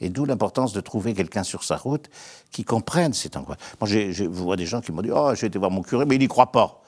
[0.00, 2.08] Et d'où l'importance de trouver quelqu'un sur sa route
[2.50, 3.58] qui comprenne cette angoisse.
[3.80, 6.16] Moi, je vois des gens qui m'ont dit Oh, j'ai été voir mon curé, mais
[6.16, 6.82] il n'y croit pas.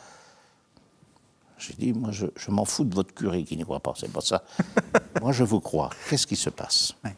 [1.58, 4.12] J'ai dit Moi, je, je m'en fous de votre curé qui n'y croit pas, c'est
[4.12, 4.42] pas ça.
[5.20, 5.90] Moi, je vous crois.
[6.08, 7.10] Qu'est-ce qui se passe oui.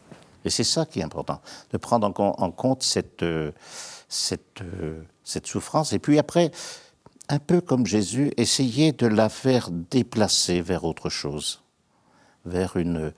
[0.45, 3.51] Et c'est ça qui est important, de prendre en, en compte cette, euh,
[4.07, 5.91] cette, euh, cette souffrance.
[5.91, 6.51] Et puis après,
[7.27, 11.61] un peu comme Jésus, essayer de la faire déplacer vers autre chose,
[12.45, 13.13] vers une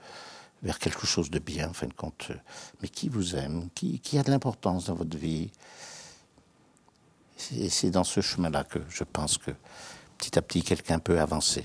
[0.62, 2.30] vers quelque chose de bien, en fin de compte.
[2.80, 5.50] Mais qui vous aime, qui, qui a de l'importance dans votre vie.
[7.56, 9.50] Et c'est dans ce chemin-là que je pense que
[10.22, 11.64] petit à petit, quelqu'un peut avancer.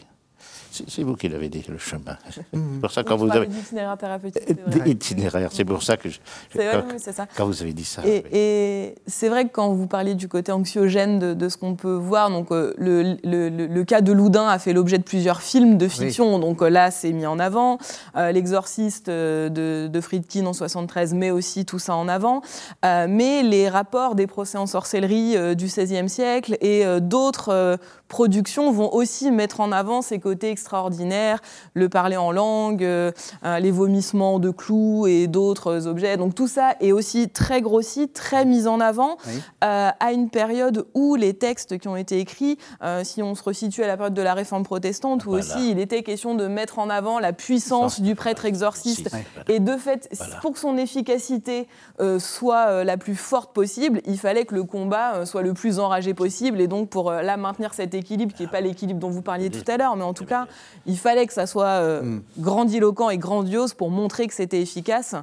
[0.87, 2.17] C'est vous qui l'avez dit, le chemin.
[2.29, 4.43] C'est pour ça quand vous avez itinéraire thérapeutique.
[4.85, 6.19] Itinéraire, c'est pour ça que je,
[6.53, 7.25] vrai, quand, oui, ça.
[7.35, 8.05] quand, vous avez dit ça.
[8.05, 8.37] Et, oui.
[8.37, 11.95] et c'est vrai que quand vous parliez du côté anxiogène de, de ce qu'on peut
[11.95, 15.77] voir, donc euh, le, le, le, cas de Loudun a fait l'objet de plusieurs films
[15.77, 16.41] de fiction, oui.
[16.41, 17.77] donc euh, là c'est mis en avant.
[18.15, 22.41] Euh, L'exorciste de, de, Friedkin en 73 met aussi tout ça en avant.
[22.83, 29.31] Mais les rapports des procès en sorcellerie du XVIe siècle et d'autres productions vont aussi
[29.31, 31.39] mettre en avant ces côtés extraordinaires,
[31.75, 33.11] le parler en langue, euh,
[33.59, 36.17] les vomissements de clous et d'autres objets.
[36.17, 39.41] Donc tout ça est aussi très grossi, très mis en avant oui.
[39.63, 43.43] euh, à une période où les textes qui ont été écrits, euh, si on se
[43.43, 45.45] resitue à la période de la réforme protestante, où voilà.
[45.45, 49.09] aussi il était question de mettre en avant la puissance du prêtre exorciste.
[49.47, 50.35] Et de fait, voilà.
[50.41, 54.63] pour que son efficacité euh, soit euh, la plus forte possible, il fallait que le
[54.63, 56.59] combat euh, soit le plus enragé possible.
[56.59, 59.63] Et donc pour là maintenir cette équilibre qui n'est pas l'équilibre dont vous parliez tout
[59.71, 60.47] à l'heure, mais en tout cas
[60.85, 62.21] Il fallait que ça soit mm.
[62.39, 65.15] grandiloquent et grandiose pour montrer que c'était efficace.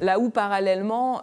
[0.00, 1.20] Là où, parallèlement,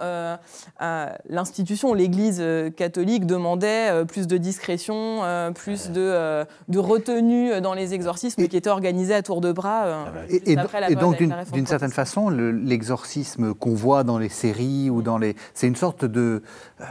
[1.29, 2.43] l'institution, l'Église
[2.75, 5.21] catholique demandait plus de discrétion,
[5.53, 10.08] plus de, de retenue dans les exorcismes qui étaient organisés à tour de bras.
[10.29, 15.36] et, et donc, d'une certaine façon, l'exorcisme qu'on voit dans les séries ou dans les.
[15.53, 16.43] C'est une sorte de.
[16.82, 16.86] Euh,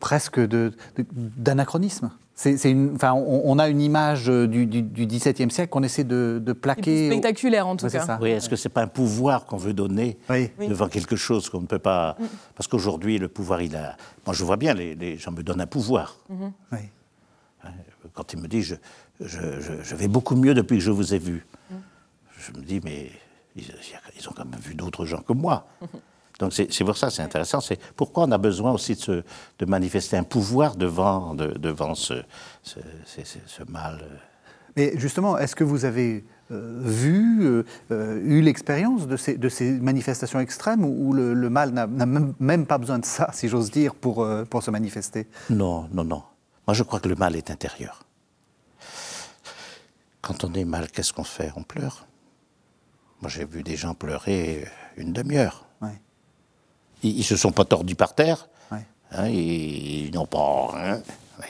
[0.00, 0.38] presque
[1.38, 2.10] d'anachronisme.
[2.36, 7.08] Enfin, on, a une image du, XVIIe siècle qu'on essaie de, plaquer.
[7.10, 8.18] spectaculaire en tout cas.
[8.20, 10.18] Oui, est-ce que c'est pas un pouvoir qu'on veut donner
[10.58, 12.24] devant quelque chose qu'on ne peut pas mm.
[12.54, 13.96] Parce qu'aujourd'hui, le pouvoir, il a.
[14.26, 16.18] Moi, je vois bien, les, gens me donnent un pouvoir.
[16.32, 16.78] Mm-hmm.
[18.12, 18.78] Quand ils me disent,
[19.20, 19.38] je,
[19.82, 21.46] je, vais beaucoup mieux depuis que je vous ai vu.
[21.70, 21.74] Mm.
[22.38, 23.10] Je me dis, mais
[23.56, 25.66] ils, ont quand même vu d'autres gens que moi.
[26.40, 27.60] Donc c'est pour ça c'est intéressant.
[27.60, 29.24] C'est pourquoi on a besoin aussi de,
[29.58, 32.14] de manifester un pouvoir devant, devant ce,
[32.62, 32.80] ce,
[33.68, 34.00] mal.
[34.02, 34.16] Euh.
[34.76, 39.70] Mais justement, est-ce que vous avez euh, vu, euh, eu l'expérience de ces, de ces,
[39.70, 44.26] manifestations extrêmes où, le, mal n'a même, pas besoin de ça, si j'ose dire, pour,
[44.50, 45.28] pour se manifester?
[45.50, 46.22] Non, non, non.
[46.66, 48.04] Moi, je crois que le mal est intérieur.
[50.20, 51.52] Quand on est mal, qu'est-ce qu'on fait?
[51.54, 52.06] On pleure.
[53.20, 54.66] Moi, j'ai vu des gens pleurer
[54.96, 55.66] une demi-heure.
[57.04, 58.48] Ils, ne se sont pas tordus par terre.
[59.16, 61.02] Hein, ils, n'ont pas rien.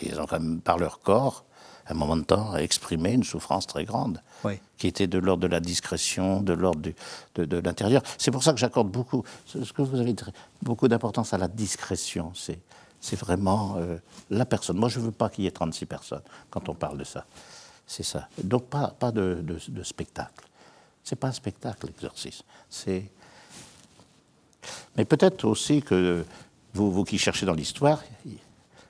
[0.03, 1.45] Ils ont quand même, par leur corps,
[1.87, 4.21] à un moment de temps, exprimé une souffrance très grande,
[4.77, 6.83] qui était de l'ordre de la discrétion, de l'ordre
[7.37, 8.03] de, l'intérieur.
[8.19, 10.25] C'est pour ça que j'accorde beaucoup, ce que vous avez dit,
[10.63, 12.33] beaucoup d'importance à la discrétion.
[12.35, 12.59] C'est,
[13.01, 13.97] c'est vraiment euh,
[14.31, 14.77] la personne.
[14.77, 17.25] Moi, je ne veux pas qu'il y ait 36 personnes quand on parle de ça.
[17.87, 18.29] C'est ça.
[18.43, 20.45] Donc, pas, pas de, de spectacle.
[21.03, 22.45] C'est pas un spectacle, l'exorcisme.
[22.69, 23.11] C'est.
[24.97, 26.25] Mais peut-être aussi que
[26.75, 28.39] vous, vous qui cherchez dans l'histoire, il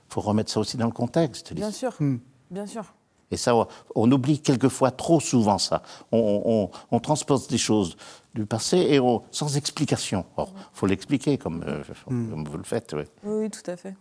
[0.09, 1.53] faut remettre ça aussi dans le contexte.
[1.53, 2.17] Bien sûr, hmm.
[2.51, 2.85] bien sûr.
[3.31, 3.55] Et ça,
[3.95, 5.81] on oublie quelquefois trop souvent ça.
[6.11, 7.97] On, on, transpose des choses
[8.35, 8.99] du passé et
[9.31, 10.25] sans explication.
[10.37, 12.29] Il faut l'expliquer comme, euh, hmm.
[12.29, 12.93] comme, vous le faites.
[12.93, 13.95] Oui, oui tout à fait.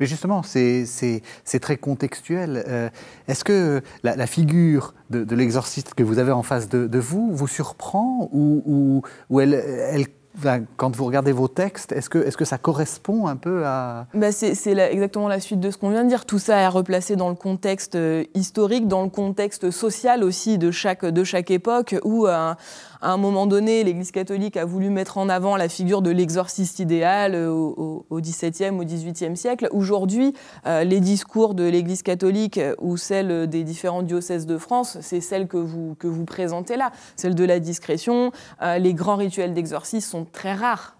[0.00, 2.64] Mais justement, c'est très contextuel.
[2.66, 2.88] Euh,
[3.28, 8.28] est-ce que la, figure de, l'exorciste que vous avez en face de, vous vous surprend
[8.32, 10.06] ou, ou, elle, elle
[10.76, 14.06] quand vous regardez vos textes, est-ce que, est que ça correspond un peu à...
[14.14, 16.24] Bah c'est exactement la suite de ce qu'on vient de dire.
[16.24, 20.70] Tout ça est replacé dans le contexte euh, historique, dans le contexte social aussi de
[20.70, 22.54] chaque, de chaque époque, où euh,
[23.02, 26.78] à un moment donné, l'Église catholique a voulu mettre en avant la figure de l'exorciste
[26.78, 29.68] idéal euh, au, XVIIe, au XVIIIe siècle.
[29.72, 30.34] Aujourd'hui,
[30.66, 35.48] euh, les discours de l'Église catholique ou celles des différents diocèses de France, c'est celle
[35.48, 38.30] que vous, que vous présentez là, celle de la discrétion.
[38.62, 40.96] Euh, les grands rituels d'exorcisme sont très rares.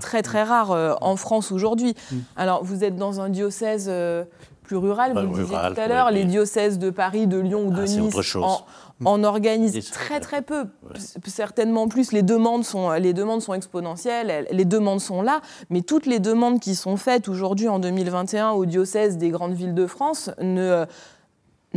[0.00, 1.96] Très très rares en France aujourd'hui.
[2.12, 2.16] Mm.
[2.36, 3.90] Alors vous êtes dans un diocèse
[4.66, 7.70] plus rural, vous le disiez tout à l'heure, les diocèses de Paris, de Lyon ou
[7.70, 8.60] de ah, Nice en
[9.04, 10.64] organise très très peu,
[11.26, 12.12] certainement plus.
[12.12, 16.60] Les demandes, sont, les demandes sont exponentielles, les demandes sont là, mais toutes les demandes
[16.60, 20.86] qui sont faites aujourd'hui en 2021 au diocèse des grandes villes de France ne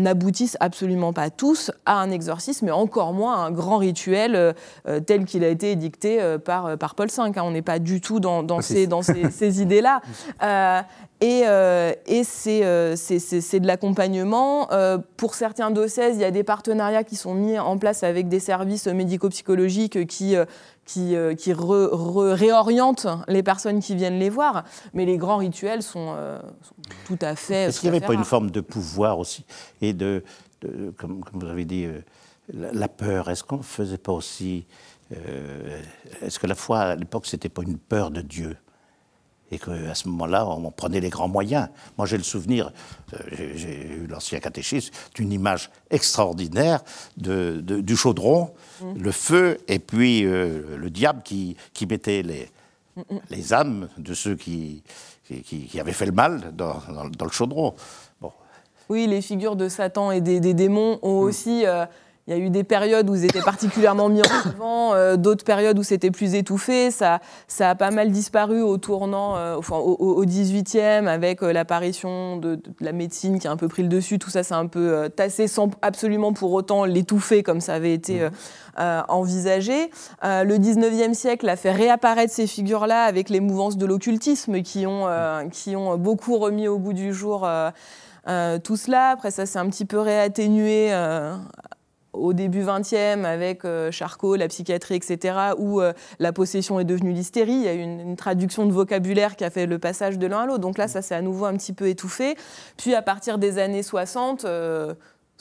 [0.02, 4.54] n'aboutissent absolument pas tous à un exorcisme, mais encore moins à un grand rituel euh,
[4.88, 7.14] euh, tel qu'il a été édicté euh, par, par Paul V.
[7.20, 7.32] Hein.
[7.44, 10.02] On n'est pas du tout dans, dans ces, dans ces, ces idées-là.
[11.22, 11.42] et,
[12.08, 14.70] et c'est de l'accompagnement.
[15.18, 18.40] pour certains diocèses, il y a des partenariats qui sont mis en place avec des
[18.40, 20.36] services médico-psychologiques qui,
[20.89, 24.63] qui, euh, qui réoriente les personnes qui viennent les voir.
[24.93, 26.39] Mais les grands rituels sont, euh,
[27.06, 27.65] tout à fait.
[27.65, 29.45] Est-ce qu'il n'y avait pas une forme de pouvoir aussi
[29.82, 30.23] Et de,
[30.97, 32.02] comme, vous avez dit, euh,
[32.54, 34.65] la, peur, est-ce qu'on ne faisait pas aussi.
[36.21, 38.58] est-ce que la foi, à l'époque, c'était pas une peur de Dieu?
[39.52, 41.70] Et qu'à ce moment-là, on prenait les grands moyens.
[41.98, 42.72] Moi, j'ai le souvenir,
[43.14, 43.18] euh,
[43.56, 46.82] j'ai eu l'ancien catéchisme, d'une image extraordinaire
[47.18, 49.02] de, du chaudron, mm.
[49.02, 52.50] le feu, et puis euh, le diable qui, qui mettait les,
[52.96, 53.20] mm, mm.
[53.32, 54.84] les âmes de ceux qui,
[55.46, 56.82] qui, avaient fait le mal dans,
[57.18, 57.74] dans, le chaudron.
[58.22, 58.32] Bon.
[58.90, 61.66] Oui, les figures de Satan et des, démons ont aussi...
[61.66, 61.86] Euh,
[62.30, 65.44] il y a eu des périodes où ils étaient particulièrement mis en avant, euh, d'autres
[65.44, 66.92] périodes où c'était plus étouffé.
[66.92, 72.38] Ça, ça a pas mal disparu au tournant, euh, enfin, au, 18e, avec euh, l'apparition
[72.38, 74.20] de, la médecine qui a un peu pris le dessus.
[74.20, 78.22] Tout ça, c'est un peu tassé sans absolument pour autant l'étouffer comme ça avait été
[78.22, 78.82] mmh.
[79.08, 79.89] envisagé.
[80.22, 85.08] le 19e siècle a fait réapparaître ces figures-là avec les mouvances de l'occultisme qui, ont
[85.52, 87.48] qui ont beaucoup remis au goût du jour.
[88.63, 89.10] tout cela.
[89.10, 90.92] Après, ça s'est un petit peu réatténué
[92.19, 97.12] au début 20e avec euh, Charcot, la psychiatrie, etc., où euh, la possession est devenue
[97.12, 97.53] l'hystérie.
[97.53, 100.39] Il y a eu une, traduction de vocabulaire qui a fait le passage de l'un
[100.39, 100.60] à l'autre.
[100.60, 102.36] Donc là, ça s'est à nouveau un petit peu étouffé.
[102.77, 104.45] Puis à partir des années 60,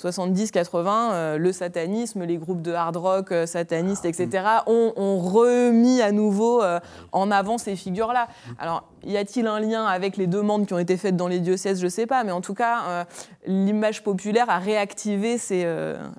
[0.01, 6.01] 70-80, euh, le satanisme, les groupes de hard rock euh, satanistes, etc., ont, ont remis
[6.01, 6.79] à nouveau euh,
[7.13, 8.29] en avant ces figures-là.
[8.59, 11.81] Alors, y a-t-il un lien avec les demandes qui ont été faites dans les diocèses?
[11.81, 13.07] Je ne sais pas, mais en tout cas,
[13.47, 15.67] l'image populaire a réactivé ces,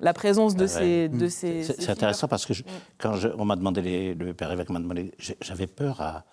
[0.00, 0.84] la présence de Ah ouais.
[0.84, 1.62] ces, de ces.
[1.62, 2.66] C'est ces c'est intéressant parce que je- Mm.
[2.98, 6.24] quand je- on m'a demandé, les- le père évêque m'a demandé, j'avais peur à,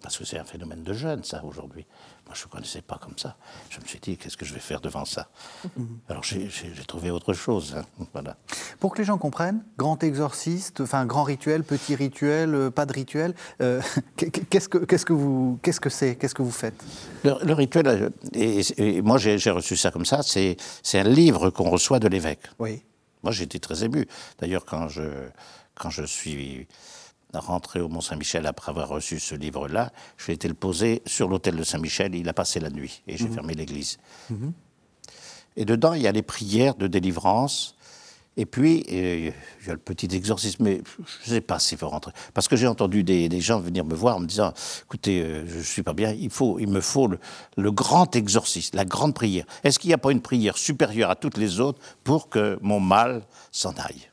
[0.00, 1.86] parce que c'est un phénomène de jeunes, ça, aujourd'hui.
[2.26, 3.36] Moi, je ne connaissais pas comme ça.
[3.70, 5.28] Je me suis dit, qu'est-ce que je vais faire devant ça?
[6.08, 6.48] Alors, j'ai
[6.86, 7.74] trouvé autre chose.
[7.76, 7.84] hein.
[8.12, 8.36] Voilà.
[8.80, 12.92] Pour que les gens comprennent, grand exorciste, enfin grand rituel, petit rituel, euh, pas de
[12.92, 13.80] rituel, euh,
[14.50, 16.82] qu'est-ce que qu'est-ce que vous qu'est-ce que c'est Qu'est-ce que vous faites?
[17.24, 20.56] Le, le rituel, euh, et, et moi j'ai reçu ça comme ça, c'est
[20.94, 22.46] un livre qu'on reçoit de l'évêque.
[22.58, 22.82] Oui.
[23.22, 24.06] Moi été très ému.
[24.38, 25.02] D'ailleurs, quand je,
[25.74, 26.66] quand je suis
[27.34, 31.62] rentré au Mont-Saint-Michel après avoir reçu ce livre-là, j'ai été le poser sur l'hôtel de
[31.62, 33.98] Saint-Michel, il a passé la nuit et j'ai fermé l'église.
[35.56, 37.74] Et dedans, il y a les prières de délivrance.
[38.36, 40.80] Et puis, euh, il y a le petit exorcisme, mais
[41.24, 42.12] je ne sais pas s'il faut rentrer.
[42.34, 44.52] Parce que j'ai entendu des, des gens venir me voir en me disant
[44.84, 47.18] écoutez, euh, je ne suis pas bien, il, faut, il me faut le,
[47.56, 49.44] le grand exorcisme, la grande prière.
[49.64, 52.78] Est-ce qu'il n'y a pas une prière supérieure à toutes les autres pour que mon
[52.78, 54.08] mal s'en aille?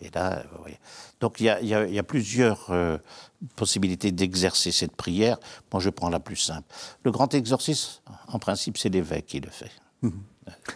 [0.00, 0.78] Et là, euh, voyez.
[1.20, 2.98] Donc, il y a, plusieurs euh,
[3.56, 5.38] possibilités d'exercer cette prière.
[5.72, 6.68] Moi, je prends la plus simple.
[7.02, 9.70] Le grand exorcisme, en principe, c'est l'évêque qui le fait.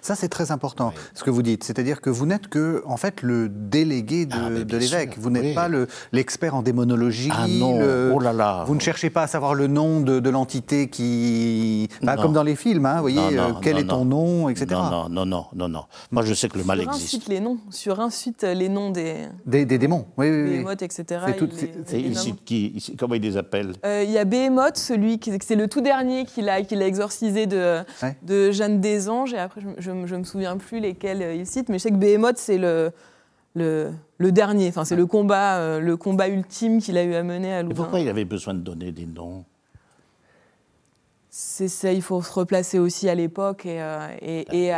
[0.03, 1.63] Ça, c'est très important, ce que vous dites.
[1.65, 5.17] C'est-à-dire que vous n'êtes que, en fait, le délégué de, Ah, de l'évêque.
[5.19, 5.55] Vous n'êtes oui.
[5.55, 7.31] pas le- l'expert en démonologie.
[7.33, 8.65] Ah non, le- oh là là.
[8.67, 11.89] Vous ne cherchez pas à savoir le nom de, de l'entité qui...
[12.03, 12.17] Non.
[12.17, 14.27] comme dans les films, hein, vous voyez, Non, non, euh, quel non, est ton non.
[14.41, 14.67] nom, etc.
[14.71, 15.85] Non, non, non, non, non.
[16.11, 17.29] Moi, je sais que le mal Sur un existe.
[17.29, 20.57] les noms, sur un site les noms des, Des, des démons, oui, oui, oui.
[20.59, 21.05] Behemoth, etc.
[21.27, 21.49] C'est tout-
[21.97, 25.57] ici, qui, ici, comment ils les appellent Euh, Il y a Behemoth, celui qui c'est
[25.57, 28.17] le tout dernier qu'il a, qu'il a exorcisé de, Ouais.
[28.23, 31.69] de Jeanne des Anges, et après je, je me souviens plus lesquels euh, il cite,
[31.69, 32.91] mais je sais que Behemoth c'est le,
[33.55, 37.23] le, le dernier, enfin c'est le combat, euh, le combat ultime qu'il a eu à
[37.23, 37.75] mener à Et Louvain.
[37.75, 39.45] pourquoi il avait besoin de donner des noms?
[41.33, 44.73] C'est ça, il faut se replacer aussi à l'époque et, euh, et- et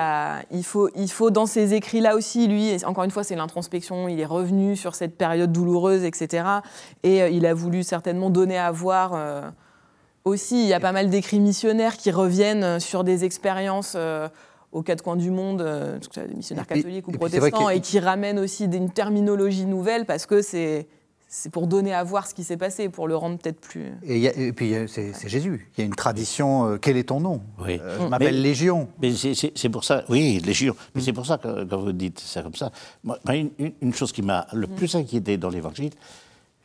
[0.50, 4.06] il, faut, il faut dans ces écrits-là aussi, lui, et encore une fois, c'est l'introspection,
[4.06, 6.44] il est revenu sur cette période douloureuse, etc.
[7.04, 9.52] Et euh, il a voulu certainement donner à voir
[10.26, 13.96] aussi, il y a pas mal d'écrits missionnaires qui reviennent sur des expériences
[14.72, 17.18] aux quatre coins du monde, euh, que ce soit des missionnaires Et catholiques ou et
[17.18, 20.86] protestants, et qui ramènent aussi des- une terminologie nouvelle parce que c'est...
[21.34, 23.86] C'est pour donner à voir ce qui s'est passé, pour le rendre peut-être plus.
[24.02, 25.66] Et, il y a- et puis, euh, c'est Jésus.
[25.74, 27.40] Il y a une tradition, euh, quel est ton nom?
[27.58, 27.80] Oui.
[27.80, 28.86] Euh, Je m'appelle Légion.
[29.00, 30.76] Mais c'est- pour ça, oui, Légion.
[30.94, 31.04] Mais Mm.
[31.06, 32.70] c'est pour ça que quand vous dites ça comme ça,
[33.02, 34.74] moi, une, une- une chose qui m'a le Mm.
[34.74, 35.92] plus inquiété dans l'Évangile,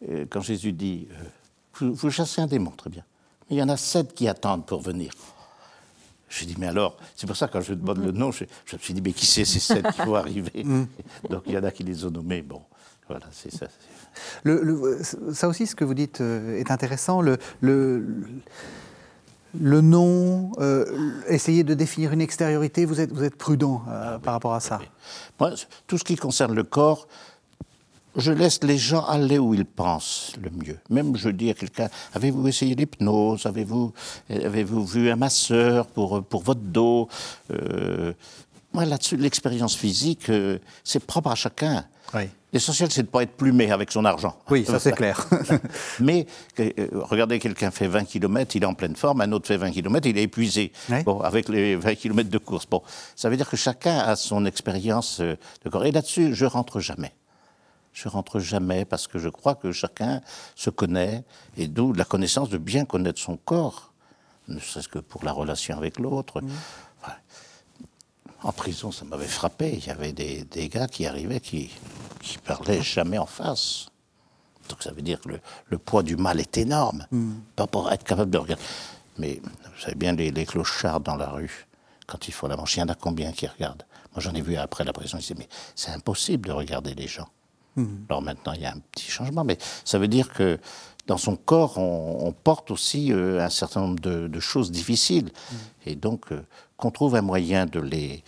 [0.09, 1.23] euh, quand Jésus dit, euh,
[1.79, 3.03] vous, vous chassez un démon, très bien,
[3.49, 5.11] mais il y en a sept qui attendent pour venir.
[6.29, 8.75] Je dis, mais alors, c'est pour ça que quand je demande le nom, je, je
[8.75, 10.83] me suis dit, mais qui c'est ces sept qui vont arriver Mm.
[11.29, 12.61] Donc il y en a qui les ont nommés, bon,
[13.07, 13.67] voilà, c'est ça.
[14.43, 14.99] Le- le-
[15.33, 17.21] ça aussi, ce que vous dites euh, est intéressant.
[17.21, 18.05] Le, le,
[19.59, 20.85] le nom, euh,
[21.27, 24.79] essayer de définir une extériorité, vous êtes, vous êtes prudent euh, par rapport à ça.
[25.39, 25.51] Moi,
[25.87, 27.07] tout ce qui concerne le corps,
[28.17, 30.77] je laisse les gens aller où ils pensent le mieux.
[30.89, 33.45] Même je dis à quelqu'un, avez-vous essayé l'hypnose?
[33.45, 33.93] Avez-vous
[34.29, 37.07] avez vu un masseur pour, pour votre dos?
[37.51, 38.13] Euh,
[38.73, 41.85] Moi, là-dessus, l'expérience physique, euh, c'est propre à chacun.
[42.13, 42.23] Oui.
[42.53, 44.33] L'essentiel, c'est de ne pas être plumé avec son argent.
[44.49, 45.27] Oui, ça c'est clair.
[45.99, 46.25] Mais
[46.59, 49.71] euh, regardez, quelqu'un fait 20 km, il est en pleine forme, un autre fait 20
[49.71, 50.71] km, il est épuisé.
[50.89, 51.03] Ouais.
[51.03, 52.65] Bon, avec les 20 km de course.
[52.65, 52.81] Bon,
[53.15, 55.85] ça veut dire que chacun a son expérience euh, de corps.
[55.85, 57.11] Et là-dessus, je rentre jamais.
[57.99, 60.21] Je rentre jamais parce que je crois que chacun
[60.55, 61.23] se connaît,
[61.57, 63.91] et d'où la connaissance de bien connaître son corps,
[64.47, 66.43] ne serait-ce que pour la relation avec l'autre.
[67.01, 67.15] Enfin,
[68.43, 69.73] en prison, ça m'avait frappé.
[69.73, 71.71] Il y avait des, des gars qui arrivaient qui,
[72.21, 73.87] qui parlaient jamais en face.
[74.69, 77.07] Donc ça veut dire que le, le poids du mal est énorme.
[77.55, 78.63] Pas pour être capable de regarder.
[79.17, 81.65] Mais vous savez bien, les, les clochards dans la rue,
[82.05, 83.87] quand ils font la manche, il y en a combien qui regardent?
[84.13, 87.07] Moi j'en ai vu après la prison, ils disaient, mais c'est impossible de regarder les
[87.07, 87.27] gens.
[88.09, 90.59] Alors maintenant, il y a un petit changement, mais ça veut dire que
[91.05, 95.29] dans son corps, on, on porte aussi euh, un certain nombre de, de choses difficiles.
[95.85, 96.41] Et donc, euh,
[96.75, 98.23] qu'on trouve un moyen de les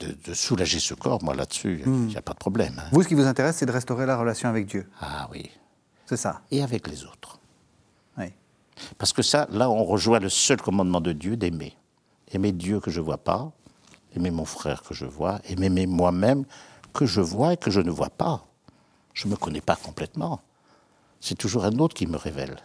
[0.00, 2.74] de, de soulager ce corps, moi là-dessus, il n'y a pas de problème.
[2.78, 2.88] hein.
[2.92, 4.86] vous, ce qui vous intéresse, c'est de restaurer la relation avec Dieu.
[5.00, 5.50] Ah oui.
[6.06, 6.42] C'est ça.
[6.50, 7.38] Et avec les autres.
[8.18, 8.26] Oui.
[8.98, 11.74] Parce que ça, là, on rejoint le seul commandement de Dieu d'aimer.
[12.32, 13.50] Aimer Dieu que je ne vois pas,
[14.14, 16.44] aimer mon frère que je vois, et m'aimer moi-même
[16.98, 18.44] que je vois et que je ne vois pas.
[19.14, 20.40] Je ne me connais pas complètement.
[21.20, 22.56] C'est toujours un autre qui me révèle.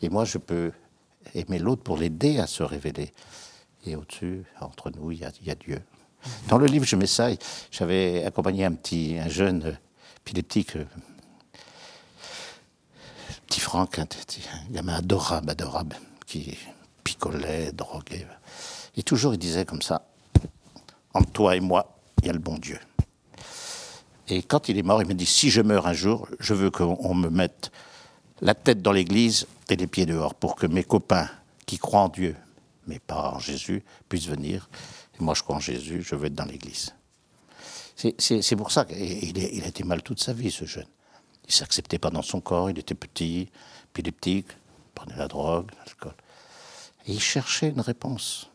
[0.00, 0.70] Et moi, je peux
[1.34, 3.12] aimer l'autre pour l'aider à se révéler.
[3.84, 5.82] Et au-dessus, entre nous, il y a, il y a Dieu.
[6.46, 7.30] Dans le livre, je mets ça.
[7.72, 9.76] J'avais accompagné un petit, un jeune
[10.18, 10.78] épileptique,
[13.48, 14.06] petit Franck, un,
[14.70, 15.96] gamin adorable, adorable,
[16.26, 16.56] qui
[17.02, 18.28] picolait, droguait.
[18.96, 20.06] Et toujours, il disait comme ça,
[21.12, 22.78] entre toi et moi, il y a le bon Dieu.
[24.28, 26.70] Et quand il est mort, il m'a dit, si je meurs un jour, je veux
[26.70, 27.70] qu'on me mette
[28.40, 31.28] la tête dans l'église et les pieds dehors, pour que mes copains
[31.66, 32.36] qui croient en Dieu,
[32.86, 34.68] mais pas en Jésus, puissent venir.
[35.18, 36.94] Moi, je crois en Jésus, je veux être dans l'église.
[37.96, 40.86] C'est pour ça qu'il il a été mal toute sa vie, ce jeune.
[41.48, 43.48] Il s'acceptait pas dans son corps, il était petit,
[43.90, 44.48] épileptique,
[44.94, 46.14] prenait la drogue, l'alcool.
[47.06, 48.50] Et il cherchait une réponse.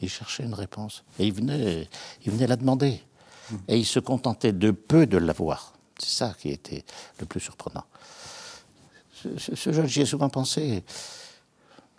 [0.00, 1.02] Il cherchait une réponse.
[1.18, 1.88] Et il venait,
[2.24, 3.00] il venait la demander.
[3.68, 5.72] Et il se contentait de peu de l'avoir.
[5.98, 6.84] C'est ça qui était
[7.20, 7.84] le plus surprenant.
[9.38, 10.84] Ce, jeune, j'y ai souvent pensé.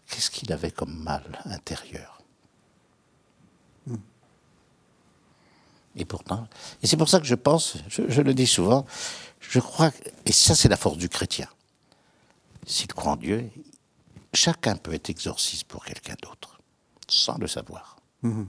[0.08, 2.22] Qu'est-ce qu'il avait comme mal intérieur?
[6.00, 6.48] Et pourtant,
[6.84, 8.86] et c'est pour ça que je pense, je, le dis souvent,
[9.40, 9.92] je crois,
[10.26, 11.48] et ça c'est la force du chrétien.
[12.68, 13.50] S'il croit en Dieu,
[14.32, 16.62] chacun peut être exorciste pour quelqu'un d'autre,
[17.08, 17.96] sans le savoir.
[18.22, 18.44] Hmm.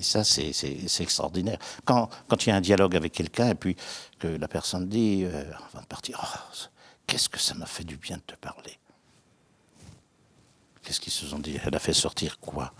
[0.00, 1.58] Et ça, c'est extraordinaire.
[1.84, 3.76] Quand, quand, il y a un dialogue avec quelqu'un et puis
[4.18, 6.68] que la personne dit, euh, avant de partir, oh,
[7.06, 8.78] qu'est-ce que ça m'a fait du bien de te parler?
[10.82, 11.58] Qu'est-ce qu'ils se sont dit?
[11.62, 12.72] Elle a fait sortir quoi?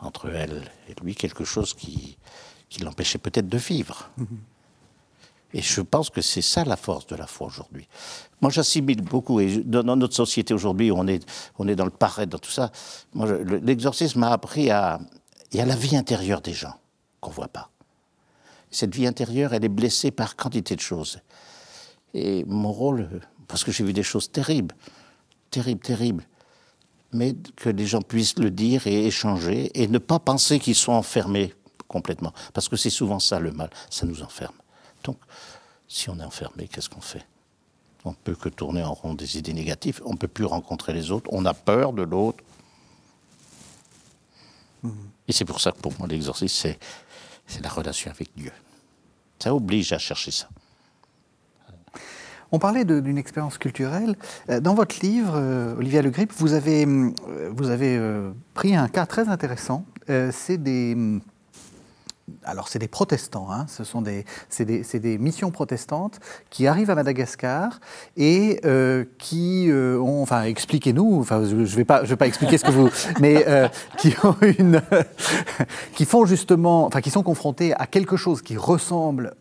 [0.00, 2.18] Entre elle et lui, quelque chose qui,
[2.68, 4.10] qui l'empêchait peut-être de vivre.
[4.18, 4.24] Mm-hmm.
[5.54, 7.86] Et je pense que c'est ça la force de la foi aujourd'hui.
[8.40, 11.24] Moi, j'assimile beaucoup, et dans notre société aujourd'hui, on est,
[11.56, 12.72] on est dans le pareil, dans tout ça.
[13.14, 14.98] L'exorcisme m'a appris à,
[15.58, 16.74] y a la vie intérieure des gens
[17.20, 17.70] qu'on ne voit pas.
[18.70, 21.20] Cette vie intérieure, elle est blessée par quantité de choses.
[22.14, 24.74] Et mon rôle, parce que j'ai vu des choses terribles,
[25.50, 26.24] terribles, terribles,
[27.12, 30.92] mais que les gens puissent le dire et échanger et ne pas penser qu'ils sont
[30.92, 31.52] enfermés
[31.88, 32.32] complètement.
[32.54, 34.54] Parce que c'est souvent ça le mal, ça nous enferme.
[35.02, 35.18] Donc,
[35.88, 37.26] si on est enfermé, qu'est-ce qu'on fait?
[38.04, 40.92] On ne peut que tourner en rond des idées négatives, on ne peut plus rencontrer
[40.92, 42.42] les autres, on a peur de l'autre,
[45.30, 46.74] et c'est pour ça que pour moi, l'exorcisme,
[47.46, 48.50] c'est la relation avec Dieu.
[49.38, 50.48] Ça oblige à chercher ça.
[52.50, 54.16] On parlait d'une expérience culturelle.
[54.48, 57.12] Euh, dans votre livre, euh, Olivia Le Grip, vous avez, euh,
[57.52, 57.96] vous avez
[58.54, 59.84] pris un cas très intéressant.
[60.32, 60.96] C'est des
[62.44, 63.66] alors c'est des protestants, hein.
[63.68, 66.20] ce sont des, c'est des, des, missions protestantes
[66.50, 67.80] qui arrivent à Madagascar
[68.16, 72.26] et euh, qui euh, ont, enfin expliquez-nous, enfin je, ne vais pas, je vais pas
[72.26, 73.68] expliquer ce que vous, mais euh,
[73.98, 74.80] qui ont une,
[75.94, 79.34] qui font justement, enfin qui sont confrontés à quelque chose qui ressemble,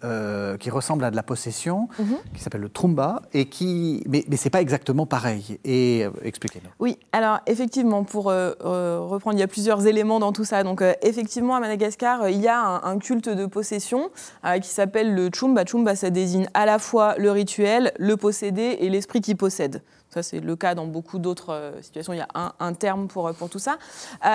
[0.59, 2.17] qui ressemble à de la possession, mhm.
[2.33, 5.59] qui s'appelle le trumba et qui, mais, mais c'est pas exactement pareil.
[5.63, 6.69] Et expliquez-nous.
[6.79, 10.63] Oui, alors effectivement pour reprendre, il y a plusieurs éléments dans tout ça.
[10.63, 14.09] Donc effectivement à Madagascar, il y a un un, culte de possession
[14.45, 15.65] euh, qui s'appelle le chumba.
[15.65, 19.81] Chumba, ça désigne à la fois le rituel, le possédé et l'esprit qui possède.
[20.09, 22.13] Ça, c'est le cas dans beaucoup d'autres euh, situations.
[22.13, 23.77] Il y a un, terme pour, euh, pour tout ça.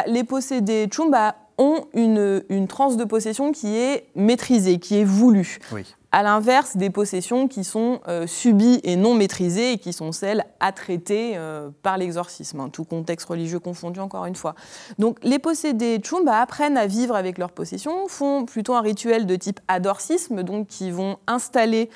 [0.06, 5.58] les possédés chumba ont une, une transe de possession qui est maîtrisée, qui est voulue.
[5.72, 10.12] Oui à l'inverse des possessions qui sont euh, subies et non maîtrisées et qui sont
[10.12, 14.54] celles à traiter euh, par l'exorcisme, hein, tout contexte religieux confondu encore une fois.
[15.00, 19.34] Donc les possédés Chumba apprennent à vivre avec leurs possessions, font plutôt un rituel de
[19.34, 21.90] type adorcisme, donc qui vont installer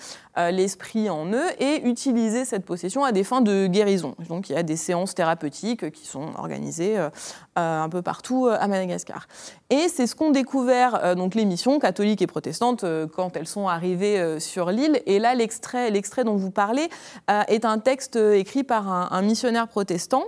[0.51, 4.15] l'esprit en eux et utiliser cette possession à des fins de guérison.
[4.29, 7.11] Donc il y a des séances thérapeutiques qui sont organisées euh,
[7.59, 9.27] euh, un peu partout à Madagascar.
[9.71, 12.85] Et c'est ce qu'ont découvert donc les missions catholiques et protestantes
[13.15, 15.03] quand elles sont arrivées sur l'île.
[15.07, 16.89] Et là, l'extrait, l'extrait dont vous parlez
[17.49, 20.25] est un texte écrit par un, missionnaire protestant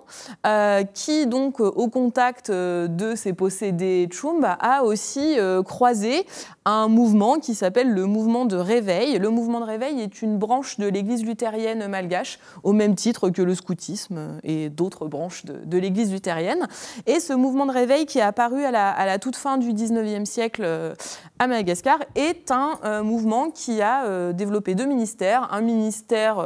[0.93, 6.27] qui, donc, au contact de ces possédés Chumba, a aussi croisé
[6.67, 9.19] un mouvement qui s'appelle le mouvement de réveil.
[9.19, 13.43] Le mouvement de réveil est une branche de l'Église luthérienne malgache, au même titre que
[13.43, 16.69] le scoutisme et d'autres branches de, l'Église luthérienne.
[17.07, 20.63] Et ce mouvement de réveil qui est apparu à la, toute fin du 19e siècle
[20.65, 20.95] euh,
[21.39, 25.53] à Madagascar est un euh, mouvement qui a euh, développé deux ministères.
[25.53, 26.45] Un ministère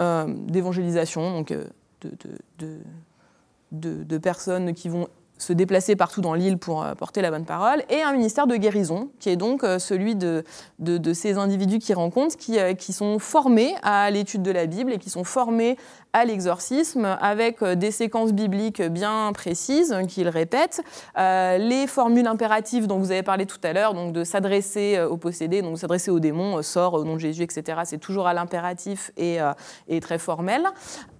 [0.00, 1.54] d'évangélisation, donc
[2.00, 2.80] de,
[3.72, 5.08] de, personnes qui vont
[5.40, 8.56] se déplacer partout dans l'île pour euh, porter la bonne parole, et un ministère de
[8.56, 10.44] guérison, qui est donc euh, celui de,
[10.78, 14.92] de, ces individus qui rencontrent, qui, euh, qui sont formés à l'étude de la Bible
[14.92, 15.76] et qui sont formés
[16.12, 20.82] à l'exorcisme avec des séquences bibliques bien précises qu'ils répètent,
[21.16, 25.62] les formules impératives dont vous avez parlé tout à l'heure, donc de s'adresser aux possédés,
[25.62, 27.82] donc s'adresser aux démons, sort au nom de Jésus, etc.
[27.84, 29.38] C'est toujours à l'impératif et,
[29.86, 30.64] et, très formel.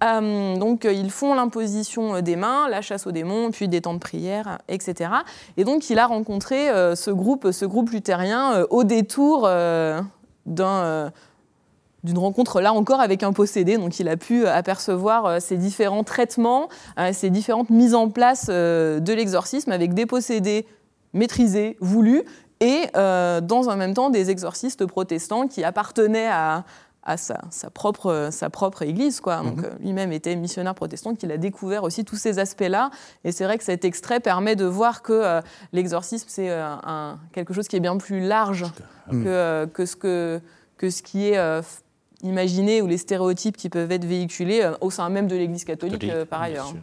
[0.01, 4.10] donc ils font l'imposition des mains, la chasse aux démons, puis des temps de prière
[4.67, 5.11] etc.
[5.57, 9.49] Et donc il a rencontré ce, groupe, ce groupe luthérien au détour
[10.45, 11.11] d'un
[12.03, 13.77] d'une rencontre là encore avec un possédé.
[13.77, 16.67] Donc il a pu apercevoir ces différents traitements,
[17.11, 20.65] ces différentes mises en place de l'exorcisme avec des possédés
[21.13, 22.23] maîtrisés, voulus,
[22.59, 26.63] et dans un même temps des exorcistes protestants qui appartenaient à,
[27.03, 27.39] à sa,
[27.73, 29.21] propre, sa propre église.
[29.21, 29.37] Quoi.
[29.37, 29.65] Donc, mhm.
[29.65, 32.91] euh, lui-même était missionnaire protestant, qu'il a découvert aussi tous ces aspects-là.
[33.23, 35.41] Et c'est vrai que cet extrait permet de voir que euh,
[35.73, 38.65] l'exorcisme, c'est euh, quelque chose qui est bien plus large
[39.09, 40.41] que, que, ce, que,
[40.77, 41.61] que ce qui est
[42.23, 46.03] imaginer ou les stéréotypes qui peuvent être véhiculés euh, au sein même de l'Église catholique,
[46.03, 46.73] euh, par ailleurs.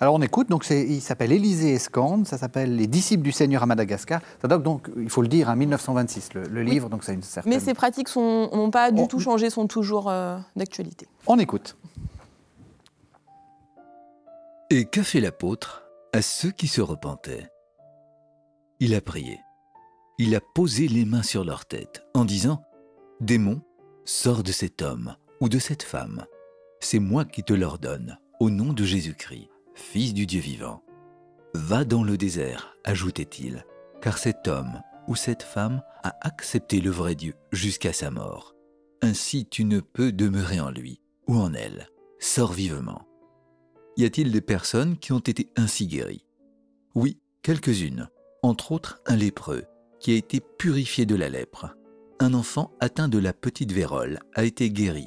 [0.00, 3.66] Alors on écoute, donc il s'appelle Élisée Escande, ça s'appelle Les disciples du Seigneur à
[3.66, 4.20] Madagascar.
[4.40, 7.52] Ça date donc, il faut le dire, en 1926, le, livre, donc ça une certaine...
[7.52, 11.06] Mais ces pratiques n'ont pas du tout changé, sont toujours euh, d'actualité.
[11.26, 11.76] On écoute.
[14.70, 17.48] Et qu'a fait l'apôtre à ceux qui se repentaient?
[18.80, 19.40] Il a prié.
[20.18, 22.62] Il a posé les mains sur leur tête en disant
[23.20, 23.60] Démons,
[24.06, 26.26] Sors de cet homme ou de cette femme.
[26.80, 30.82] C'est moi qui te l'ordonne, au nom de Jésus-Christ, Fils du Dieu vivant.
[31.54, 33.64] Va dans le désert, ajoutait-il,
[34.02, 38.54] car cet homme ou cette femme a accepté le vrai Dieu jusqu'à sa mort.
[39.00, 41.88] Ainsi tu ne peux demeurer en lui ou en elle.
[42.18, 43.08] Sors vivement.
[43.96, 46.26] Y a-t-il des personnes qui ont été ainsi guéries?
[46.94, 48.10] Oui, quelques-unes,
[48.42, 49.64] entre autres un lépreux,
[49.98, 51.74] qui a été purifié de la lèpre
[52.24, 55.06] un enfant atteint de la petite vérole a été guéri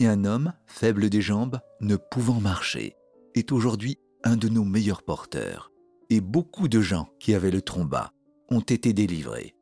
[0.00, 2.96] et un homme, faible des jambes, ne pouvant marcher,
[3.36, 5.70] est aujourd'hui un de nos meilleurs porteurs.
[6.10, 8.10] Et beaucoup de gens qui avaient le tromba
[8.50, 9.54] ont été délivrés.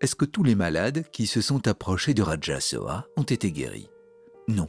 [0.00, 3.90] Est-ce que tous les malades qui se sont approchés de Rajasoa ont été guéris?
[4.48, 4.68] Non.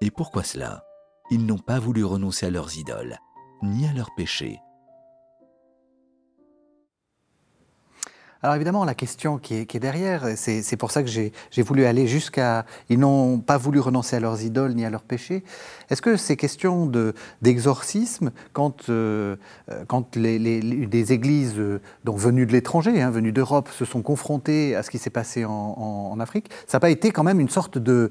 [0.00, 0.84] Et pourquoi cela?
[1.32, 3.18] Ils n'ont pas voulu renoncer à leurs idoles,
[3.62, 4.58] ni à leurs péchés,
[8.46, 11.32] Alors évidemment, la question qui est, derrière, c'est pour ça que j'ai
[11.62, 12.64] voulu aller jusqu'à...
[12.88, 15.42] Ils n'ont pas voulu renoncer à leurs idoles ni à leurs péchés.
[15.90, 16.88] Est-ce que ces questions
[17.42, 19.34] d'exorcisme, quand, euh,
[19.88, 24.84] quand les, églises euh, donc venues de l'étranger, hein, venues d'Europe, se sont confrontées à
[24.84, 28.10] ce qui s'est passé en Afrique, ça n'a pas été quand même une sorte de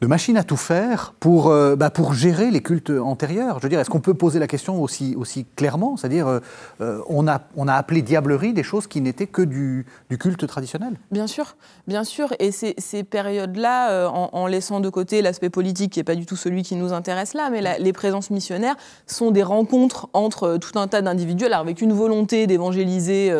[0.00, 3.58] de machine à tout faire pour, euh, bah, pour gérer les cultes antérieurs.
[3.58, 5.96] Je veux dire, est-ce qu'on peut poser la question aussi, aussi clairement?
[5.96, 6.40] C'est-à-dire, euh,
[6.80, 10.46] euh, on, a, on a appelé diablerie des choses qui n'étaient que du, du, culte
[10.46, 12.34] traditionnel Bien sûr, bien sûr.
[12.38, 16.36] Et ces, ces périodes-là, en, laissant de côté l'aspect politique, qui n'est pas du tout
[16.36, 18.76] celui qui nous intéresse là, mais les présences missionnaires
[19.06, 23.32] sont des rencontres entre tout un tas d'individus, alors avec une volonté d'évangéliser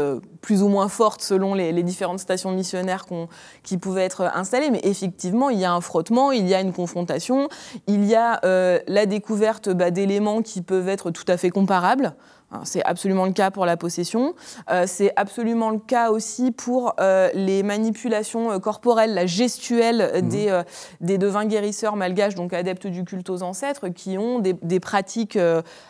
[0.44, 3.06] plus ou moins forte selon les, différentes stations missionnaires
[3.62, 4.70] qui pouvaient être installées.
[4.70, 7.48] Mais effectivement, il y a un frottement, il y a une confrontation,
[7.86, 12.14] il y a euh, la découverte bah, d'éléments qui peuvent être tout à fait comparables.
[12.52, 14.34] Hein, c'est absolument le cas pour la possession.
[14.70, 20.28] Euh, c'est absolument le cas aussi pour euh, les manipulations euh, corporelles, la gestuelle mmh.
[20.28, 20.62] des,
[21.00, 25.38] des devins guérisseurs malgaches, donc adeptes du culte aux ancêtres, qui ont des, pratiques,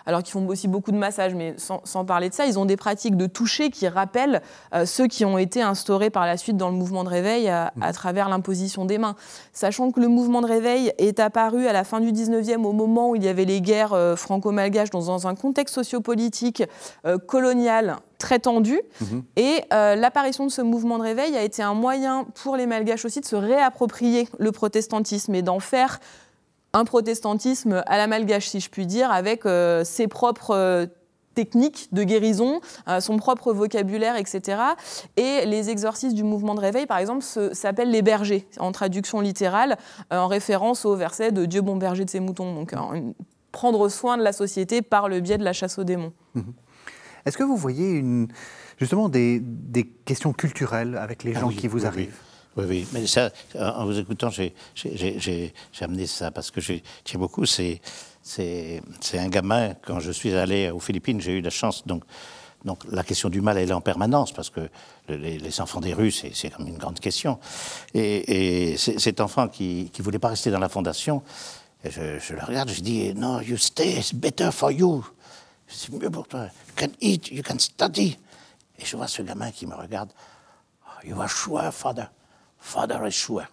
[0.06, 2.76] alors qui font aussi beaucoup de massages, mais sans, parler de ça, ils ont des
[2.76, 4.42] pratiques de toucher qui rappellent
[4.84, 7.92] ceux qui ont été instaurés par la suite dans le mouvement de réveil à, mmh.
[7.92, 9.16] travers l'imposition des mains.
[9.52, 13.10] Sachant que le mouvement de réveil est apparu à la fin du 19e, au moment
[13.10, 16.43] où il y avait les guerres franco-malgaches, dans un contexte sociopolitique
[17.06, 18.80] euh, coloniale très tendue.
[19.00, 19.24] Mhm.
[19.36, 23.04] Et euh, l'apparition de ce mouvement de réveil a été un moyen pour les Malgaches
[23.04, 26.00] aussi de se réapproprier le protestantisme et d'en faire
[26.72, 30.88] un protestantisme à la malgache, si je puis dire, avec euh, ses propres
[31.36, 32.60] techniques de guérison,
[33.00, 34.56] son propre vocabulaire, etc.
[35.16, 39.76] Et les exorcistes du mouvement de réveil, par exemple, s'appellent les bergers, en traduction littérale,
[40.12, 42.54] en référence au verset de Dieu bon berger de ses moutons.
[42.54, 42.72] Donc,
[43.54, 46.12] prendre soin de la société par le biais de la chasse aux démons.
[46.34, 46.52] Mhm.
[47.24, 48.26] Est-ce que vous voyez une,
[48.78, 49.40] justement des,
[50.04, 52.18] questions culturelles avec les ah gens qui vous arrivent?
[52.56, 52.64] Oui.
[52.68, 54.52] oui, mais ça, en vous écoutant, j'ai
[55.80, 56.82] amené ça parce que j'ai
[57.14, 57.46] beaucoup.
[57.46, 57.80] C'est
[59.14, 62.02] un gamin, quand je suis allé aux Philippines, j'ai eu la chance, donc,
[62.64, 64.68] donc la question du mal, elle est en permanence, parce que
[65.08, 67.38] les, enfants des rues, c'est comme une grande question.
[67.94, 71.22] Et, et cet enfant qui ne voulait pas rester dans la fondation,
[71.90, 75.04] je, le regarde, je dis, non, you stay, it's better for you.
[75.66, 76.44] C'est mieux pour toi.
[76.44, 78.18] You can eat, you can study.
[78.78, 80.10] Et je vois ce gamin qui me regarde.
[80.86, 82.10] Oh, you are sure, father.
[82.58, 83.46] Father is sure.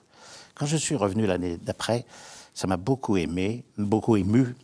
[0.56, 2.06] Quand je suis revenu l'année d'après,
[2.54, 4.56] ça m'a beaucoup aimé, beaucoup ému.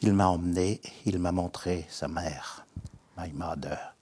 [0.00, 2.64] Il m'a emmené, il m'a montré sa mère,
[3.16, 3.94] my mother.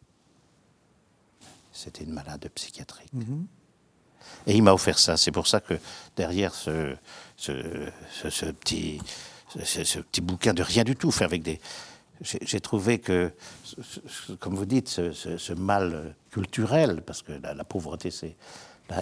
[1.73, 3.13] C'était une malade psychiatrique.
[3.15, 3.47] Mm-hmm.
[4.47, 5.17] Et il m'a offert ça.
[5.17, 5.79] C'est pour ça que
[6.17, 6.97] derrière ce,
[7.37, 7.53] ce,
[8.53, 9.01] petit,
[9.63, 11.61] ce, petit bouquin de rien du tout, fait avec des,
[12.23, 13.33] j'ai trouvé que,
[14.41, 18.37] comme vous dites, ce, mal culturel, parce que la, pauvreté, c'est.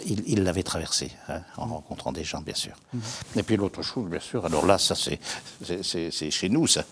[0.06, 2.74] il l'avait traversé, hein, en rencontrant des gens, bien sûr.
[2.94, 3.38] Mm-hmm.
[3.38, 6.84] Et puis l'autre chose, bien sûr, alors là, ça, c'est chez nous, ça.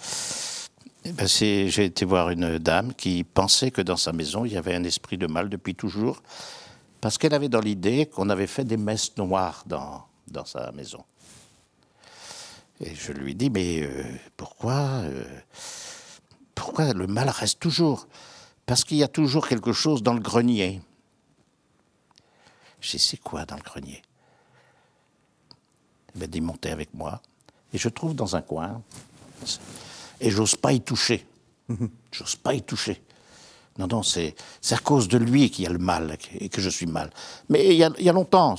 [1.04, 4.56] Eh ben, j'ai été voir une dame qui pensait que dans sa maison, il y
[4.56, 6.22] avait un esprit de mal depuis toujours,
[7.00, 11.02] parce qu'elle avait dans l'idée qu'on avait fait des messes noires dans, dans sa maison.
[12.82, 14.04] Et je lui dis, mais euh,
[14.36, 15.24] pourquoi, euh,
[16.54, 18.08] pourquoi le mal reste toujours?
[18.66, 20.80] Parce qu'il y a toujours quelque chose dans le grenier.
[22.80, 24.02] Je sais quoi dans le grenier?
[26.12, 27.22] Elle m'a dit, montez avec moi.
[27.72, 28.82] Et je trouve dans un coin
[30.20, 31.26] et j'ose pas y toucher.
[32.10, 33.00] J'ose pas y toucher.
[33.78, 34.34] Non, non, c'est
[34.70, 37.10] à cause de lui qu'il y a le mal et que je suis mal.
[37.48, 38.56] Mais il y a, longtemps,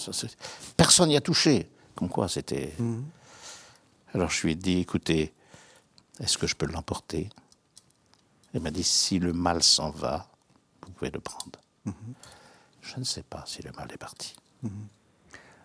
[0.75, 1.69] personne n'y a touché.
[1.95, 2.73] Comme quoi, c'était.
[2.79, 3.03] Mhm.
[4.13, 5.33] Alors je lui ai dit écoutez,
[6.19, 7.29] est-ce que je peux l'emporter?
[8.53, 10.29] Elle m'a dit si le mal s'en va,
[10.85, 11.59] vous pouvez le prendre.
[11.85, 11.93] Mhm.
[12.81, 14.35] Je ne sais pas si le mal est parti.
[14.61, 14.71] Mhm.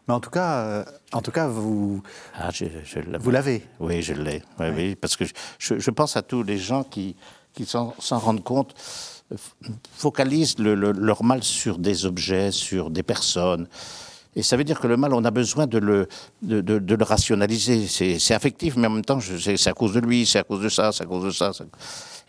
[0.06, 2.02] Mais en tout cas, euh, en tout cas vous,
[2.34, 2.64] ah, je,
[3.18, 3.66] vous l'avez.
[3.78, 4.42] Oui, je l'ai.
[4.58, 5.24] Oui, parce que
[5.58, 7.14] je, pense à tous les gens qui,
[7.52, 8.74] qui s'en rendent compte,
[9.32, 9.36] euh,
[9.92, 13.68] focalisent leur mal sur des objets, sur des personnes.
[14.36, 16.08] Et ça veut dire que le mal, on a besoin de le,
[16.42, 17.86] de, de, le rationaliser.
[17.88, 20.68] C'est affectif, mais en même temps, c'est à cause de lui, c'est à cause de
[20.68, 21.50] ça, c'est à cause de ça.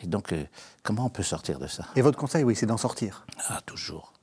[0.02, 0.44] Et donc, euh,
[0.82, 1.86] comment on peut sortir de ça?
[1.96, 3.26] Et votre conseil, oui, c'est d'en sortir.
[3.48, 4.14] Ah, toujours.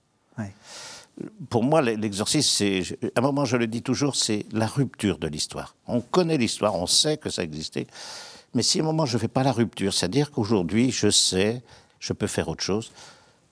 [1.49, 5.27] Pour moi, l'exorcisme, c'est, à un moment, je le dis toujours, c'est la rupture de
[5.27, 5.74] l'histoire.
[5.87, 7.87] On connaît l'histoire, on sait que ça existait,
[8.53, 11.62] mais si à un moment je ne fais pas la rupture, c'est-à-dire qu'aujourd'hui, je sais,
[12.01, 12.93] je peux faire autre chose,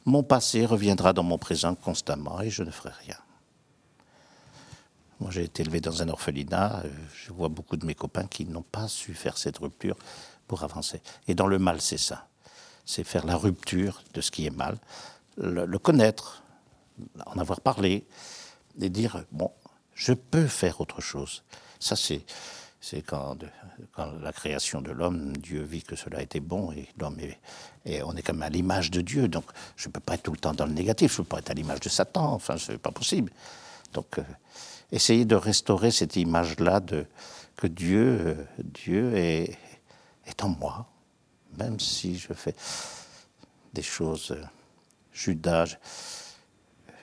[0.04, 3.16] mon passé reviendra dans mon présent constamment et je ne ferai rien.
[5.24, 8.44] Moi, j'ai été élevé dans un orphelinat, euh, je vois beaucoup de mes copains qui
[8.44, 9.96] n'ont pas su faire cette rupture
[10.46, 11.00] pour avancer.
[11.26, 12.28] Et dans le mal, c'est ça.
[12.84, 14.76] C'est faire la rupture de ce qui est mal,
[15.38, 16.42] le connaître,
[17.24, 18.06] en avoir parlé,
[18.78, 19.50] et dire, bon,
[19.94, 21.42] je peux faire autre chose.
[21.80, 22.26] Ça, c'est,
[22.78, 23.38] c'est quand,
[23.92, 26.70] quand, la création de l'homme, Dieu vit que cela était bon,
[27.86, 29.46] et on est comme à l'image de Dieu, donc
[29.76, 31.38] je ne peux pas être tout le temps dans le négatif, je ne peux pas
[31.38, 33.32] être à l'image de Satan, enfin, ce n'est pas possible.
[33.94, 34.22] Donc, euh,
[34.94, 37.06] essayer de restaurer cette image-là de
[37.56, 39.58] que Dieu, euh, Dieu est,
[40.26, 40.86] est en moi,
[41.58, 42.54] même si je fais
[43.72, 44.30] des choses.
[44.30, 44.42] Euh,
[45.12, 45.76] Judas,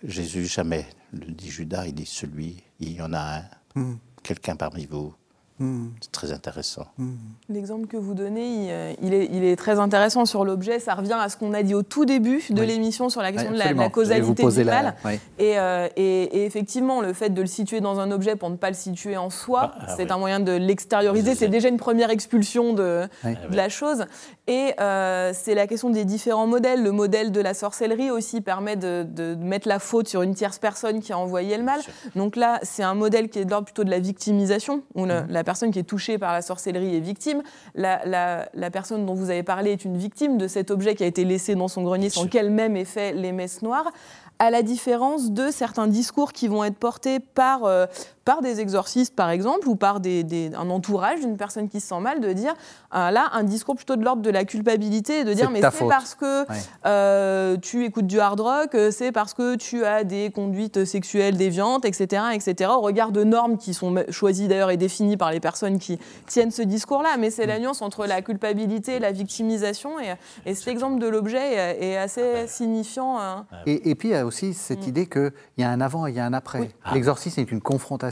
[0.03, 3.43] Jésus jamais le dit Judas, il dit celui, il y en a un,
[3.75, 3.97] hmm.
[4.23, 5.13] quelqu'un parmi vous
[5.61, 5.89] Hmm.
[6.01, 6.87] C'est très intéressant.
[6.97, 7.11] Hmm.
[7.47, 10.79] L'exemple que vous donnez, euh, il, est, très intéressant sur l'objet.
[10.79, 13.51] Ça revient à ce qu'on a dit au tout début de l'émission sur la question
[13.51, 14.95] de, la, causalité du mal.
[15.39, 18.75] Euh, et, effectivement, le fait de le situer dans un objet pour ne pas le
[18.75, 21.35] situer en soi, ah, ah c'est un moyen de l'extérioriser.
[21.35, 23.07] C'est déjà une première expulsion de,
[23.51, 24.05] la chose.
[24.47, 26.81] Et euh, c'est la question des différents modèles.
[26.81, 31.01] Le modèle de la sorcellerie aussi permet de, mettre la faute sur une tierce personne
[31.01, 31.81] qui a envoyé le mal.
[32.15, 35.27] Donc là, c'est un modèle qui est de l'ordre plutôt de la victimisation, où mmh.
[35.29, 37.43] la personne qui est touchée par la sorcellerie est victime.
[37.75, 41.25] La, personne dont vous avez parlé est une victime de cet objet qui a été
[41.25, 43.91] laissé dans son grenier sans qu'elle-même ait fait les messes noires
[44.39, 47.85] à la différence de certains discours qui vont être portés par, euh,
[48.23, 51.99] par des exorcistes, par exemple, ou par des, un entourage d'une personne qui se sent
[51.99, 52.53] mal, de dire,
[52.93, 56.13] euh, là, un discours plutôt de l'ordre de la culpabilité, de dire, mais c'est parce
[56.13, 56.45] que
[56.85, 61.85] euh, tu écoutes du hard rock, c'est parce que tu as des conduites sexuelles déviantes,
[61.85, 65.79] etc., etc., au regard de normes qui sont choisies d'ailleurs et définies par les personnes
[65.79, 67.17] qui tiennent ce discours-là.
[67.17, 67.63] Mais c'est la mm.
[67.63, 70.13] nuance entre la culpabilité et la victimisation, et,
[70.45, 72.47] et cet exemple de l'objet est, assez ah ben.
[72.47, 73.19] signifiant.
[73.19, 73.45] Hein.
[73.65, 74.89] Et, et puis, aussi cette mm.
[74.89, 76.69] idée qu'il y a un avant et il y a un après.
[76.83, 76.93] Ah.
[76.93, 78.10] L'exorcisme est une confrontation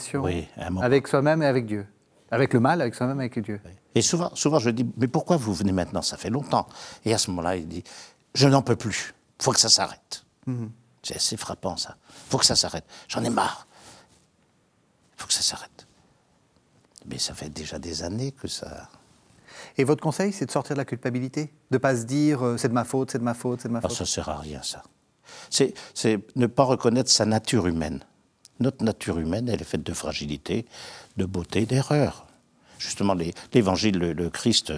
[0.82, 1.86] avec soi-même et avec Dieu.
[2.32, 3.60] Avec le mal, avec soi-même et avec Dieu.
[3.96, 6.02] Et souvent, souvent, je dis, mais pourquoi vous venez maintenant?
[6.02, 6.68] Ça fait longtemps.
[7.06, 7.84] Et à ce moment-là, il dit,
[8.36, 9.14] je n'en peux plus.
[9.40, 10.26] Il faut que ça s'arrête.
[10.48, 10.70] Mm-hmm.
[11.04, 11.98] C'est assez frappant, ça.
[12.10, 12.86] Il faut que ça s'arrête.
[13.08, 13.68] J'en ai marre.
[15.18, 15.88] Il faut que ça s'arrête.
[17.08, 18.90] Mais ça fait déjà des années que ça...
[19.78, 21.46] Et votre conseil, c'est de sortir de la culpabilité?
[21.72, 23.68] De ne pas se dire, euh, c'est de ma faute, c'est de ma faute, c'est
[23.68, 23.98] de ma ah, faute?
[23.98, 24.84] Ça ne sert à rien, ça
[25.50, 28.04] c'est ne pas reconnaître sa nature humaine.
[28.60, 30.66] Notre nature humaine, elle est faite de fragilité,
[31.18, 32.26] de beauté, d'erreur.
[32.78, 33.14] Justement,
[33.54, 34.72] l'Évangile, le, Christ,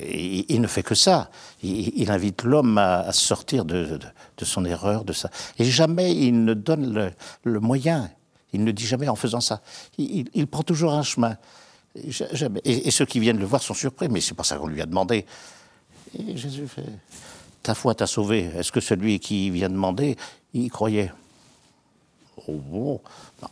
[0.00, 1.30] il, ne fait que ça.
[1.62, 3.98] Il, invite l'homme à, sortir de,
[4.40, 5.30] son erreur, de ça.
[5.58, 7.12] Et jamais il ne donne
[7.44, 8.10] le, moyen.
[8.54, 9.60] Il ne dit jamais en faisant ça.
[9.98, 11.36] Il, prend toujours un chemin.
[12.08, 12.62] Jamais.
[12.64, 14.86] Et, ceux qui viennent le voir sont surpris, mais c'est pas ça qu'on lui a
[14.86, 15.26] demandé.
[16.18, 16.82] Et Jésus fait
[17.64, 18.50] ta foi t'a sauvé.
[18.56, 20.16] Est-ce que celui qui vient demander,
[20.52, 21.10] il croyait?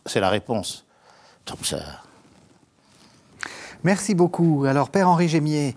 [0.06, 0.84] C'est la réponse.
[1.46, 1.78] Donc ça...
[3.84, 4.64] Merci beaucoup.
[4.64, 5.76] Alors, Père Henri Gémier,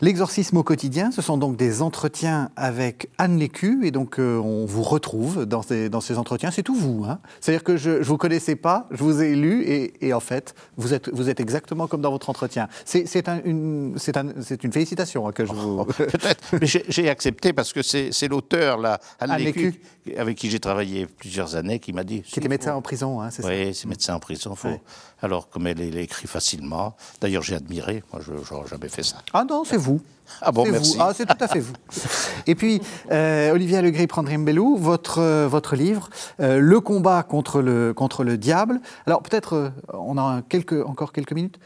[0.00, 4.66] L'exorcisme au quotidien, ce sont donc des entretiens avec Anne Lécu, et donc euh, on
[4.66, 6.50] vous retrouve dans ces, dans ces entretiens.
[6.50, 7.04] C'est tout vous.
[7.04, 10.20] Hein C'est-à-dire que je ne vous connaissais pas, je vous ai lu, et, et, en
[10.20, 12.68] fait, vous êtes, vous êtes exactement comme dans votre entretien.
[12.84, 14.26] C'est un, une, un,
[14.62, 15.80] une félicitation hein, que je vous...
[15.80, 19.80] Oh, Peut-être, mais j'ai accepté parce que c'est l'auteur, là, Anne, Anne Lécu,
[20.16, 22.22] avec qui j'ai travaillé plusieurs années, qui m'a dit...
[22.22, 24.54] Qui était médecin en prison, hein, c'est ça Oui, c'est médecin en prison.
[24.54, 24.80] Faut, ouais.
[25.24, 29.16] Alors, comme elle, elle, écrit facilement, d'ailleurs j'ai admiré, moi je n'aurais jamais fait ça.
[29.32, 30.02] Ah non, c'est vous.
[30.42, 30.98] Ah bon, merci.
[31.00, 31.72] Ah, c'est tout à fait vous.
[32.46, 36.10] Et puis, euh, Olivier Legris Prandrimbelou, votre, euh, votre livre,
[36.40, 38.82] euh, Le combat contre le, contre le diable.
[39.06, 41.58] Alors, peut-être, euh, on a quelques, encore quelques minutes.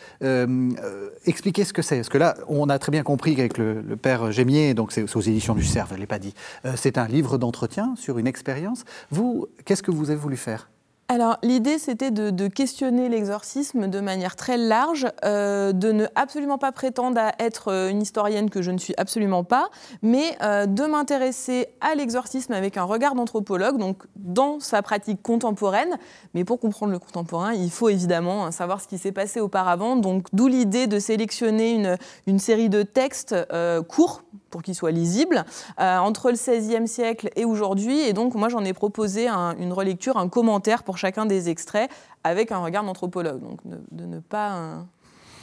[1.27, 1.97] Expliquez ce que c'est.
[1.97, 5.17] Parce que là, on a très bien compris qu'avec le, le, père Gémier, donc c'est
[5.17, 6.33] aux éditions du Cerf, je ne l'ai pas dit,
[6.77, 8.85] c'est un livre d'entretien sur une expérience.
[9.11, 10.69] Vous, qu'est-ce que vous avez voulu faire?
[11.11, 16.71] Alors l'idée c'était de, questionner l'exorcisme de manière très large, euh, de ne absolument pas
[16.71, 19.71] prétendre à être une historienne que je ne suis absolument pas,
[20.03, 25.97] mais euh, de m'intéresser à l'exorcisme avec un regard d'anthropologue, donc dans sa pratique contemporaine.
[26.35, 30.27] Mais pour comprendre le contemporain, il faut évidemment savoir ce qui s'est passé auparavant, donc
[30.33, 31.97] d'où l'idée de sélectionner
[32.27, 35.45] une, série de textes euh, courts pour qu'ils soient lisibles,
[35.81, 38.01] euh, entre le XVIe siècle et aujourd'hui.
[38.01, 41.91] Et donc, moi, j'en ai proposé un, une relecture, un commentaire pour chacun des extraits,
[42.25, 43.41] avec un regard d'anthropologue.
[43.41, 44.51] Donc, de, de, ne pas...
[44.51, 44.87] Un,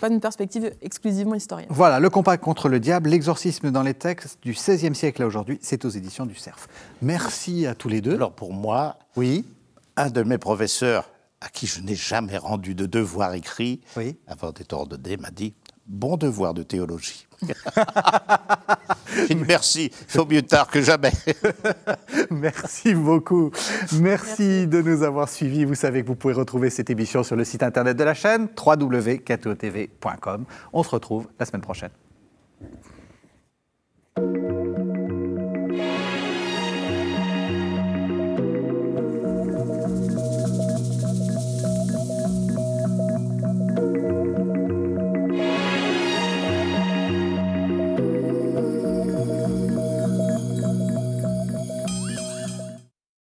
[0.02, 1.70] pas une perspective exclusivement historienne.
[1.70, 5.58] Voilà, le combat contre le diable, l'exorcisme dans les textes du XVIe siècle à aujourd'hui,
[5.62, 6.68] c'est aux éditions du Cerf.
[7.02, 8.16] Merci à tous les deux.
[8.16, 9.46] Alors pour moi, oui.
[9.96, 14.18] un de mes professeurs, à qui je n'ai jamais rendu de devoir écrit, oui.
[14.28, 15.54] avant d'être ordonné, m'a dit
[15.86, 17.28] bon devoir de théologie.
[19.48, 21.12] Merci, il faut mieux tard que jamais.
[22.32, 23.52] Merci beaucoup.
[23.94, 25.66] Merci, Merci, de nous avoir suivis.
[25.66, 28.48] Vous savez que vous pouvez retrouver cette émission sur le site internet de la chaîne
[28.58, 30.46] www.ktotv.com.
[30.74, 31.92] On se retrouve la semaine prochaine.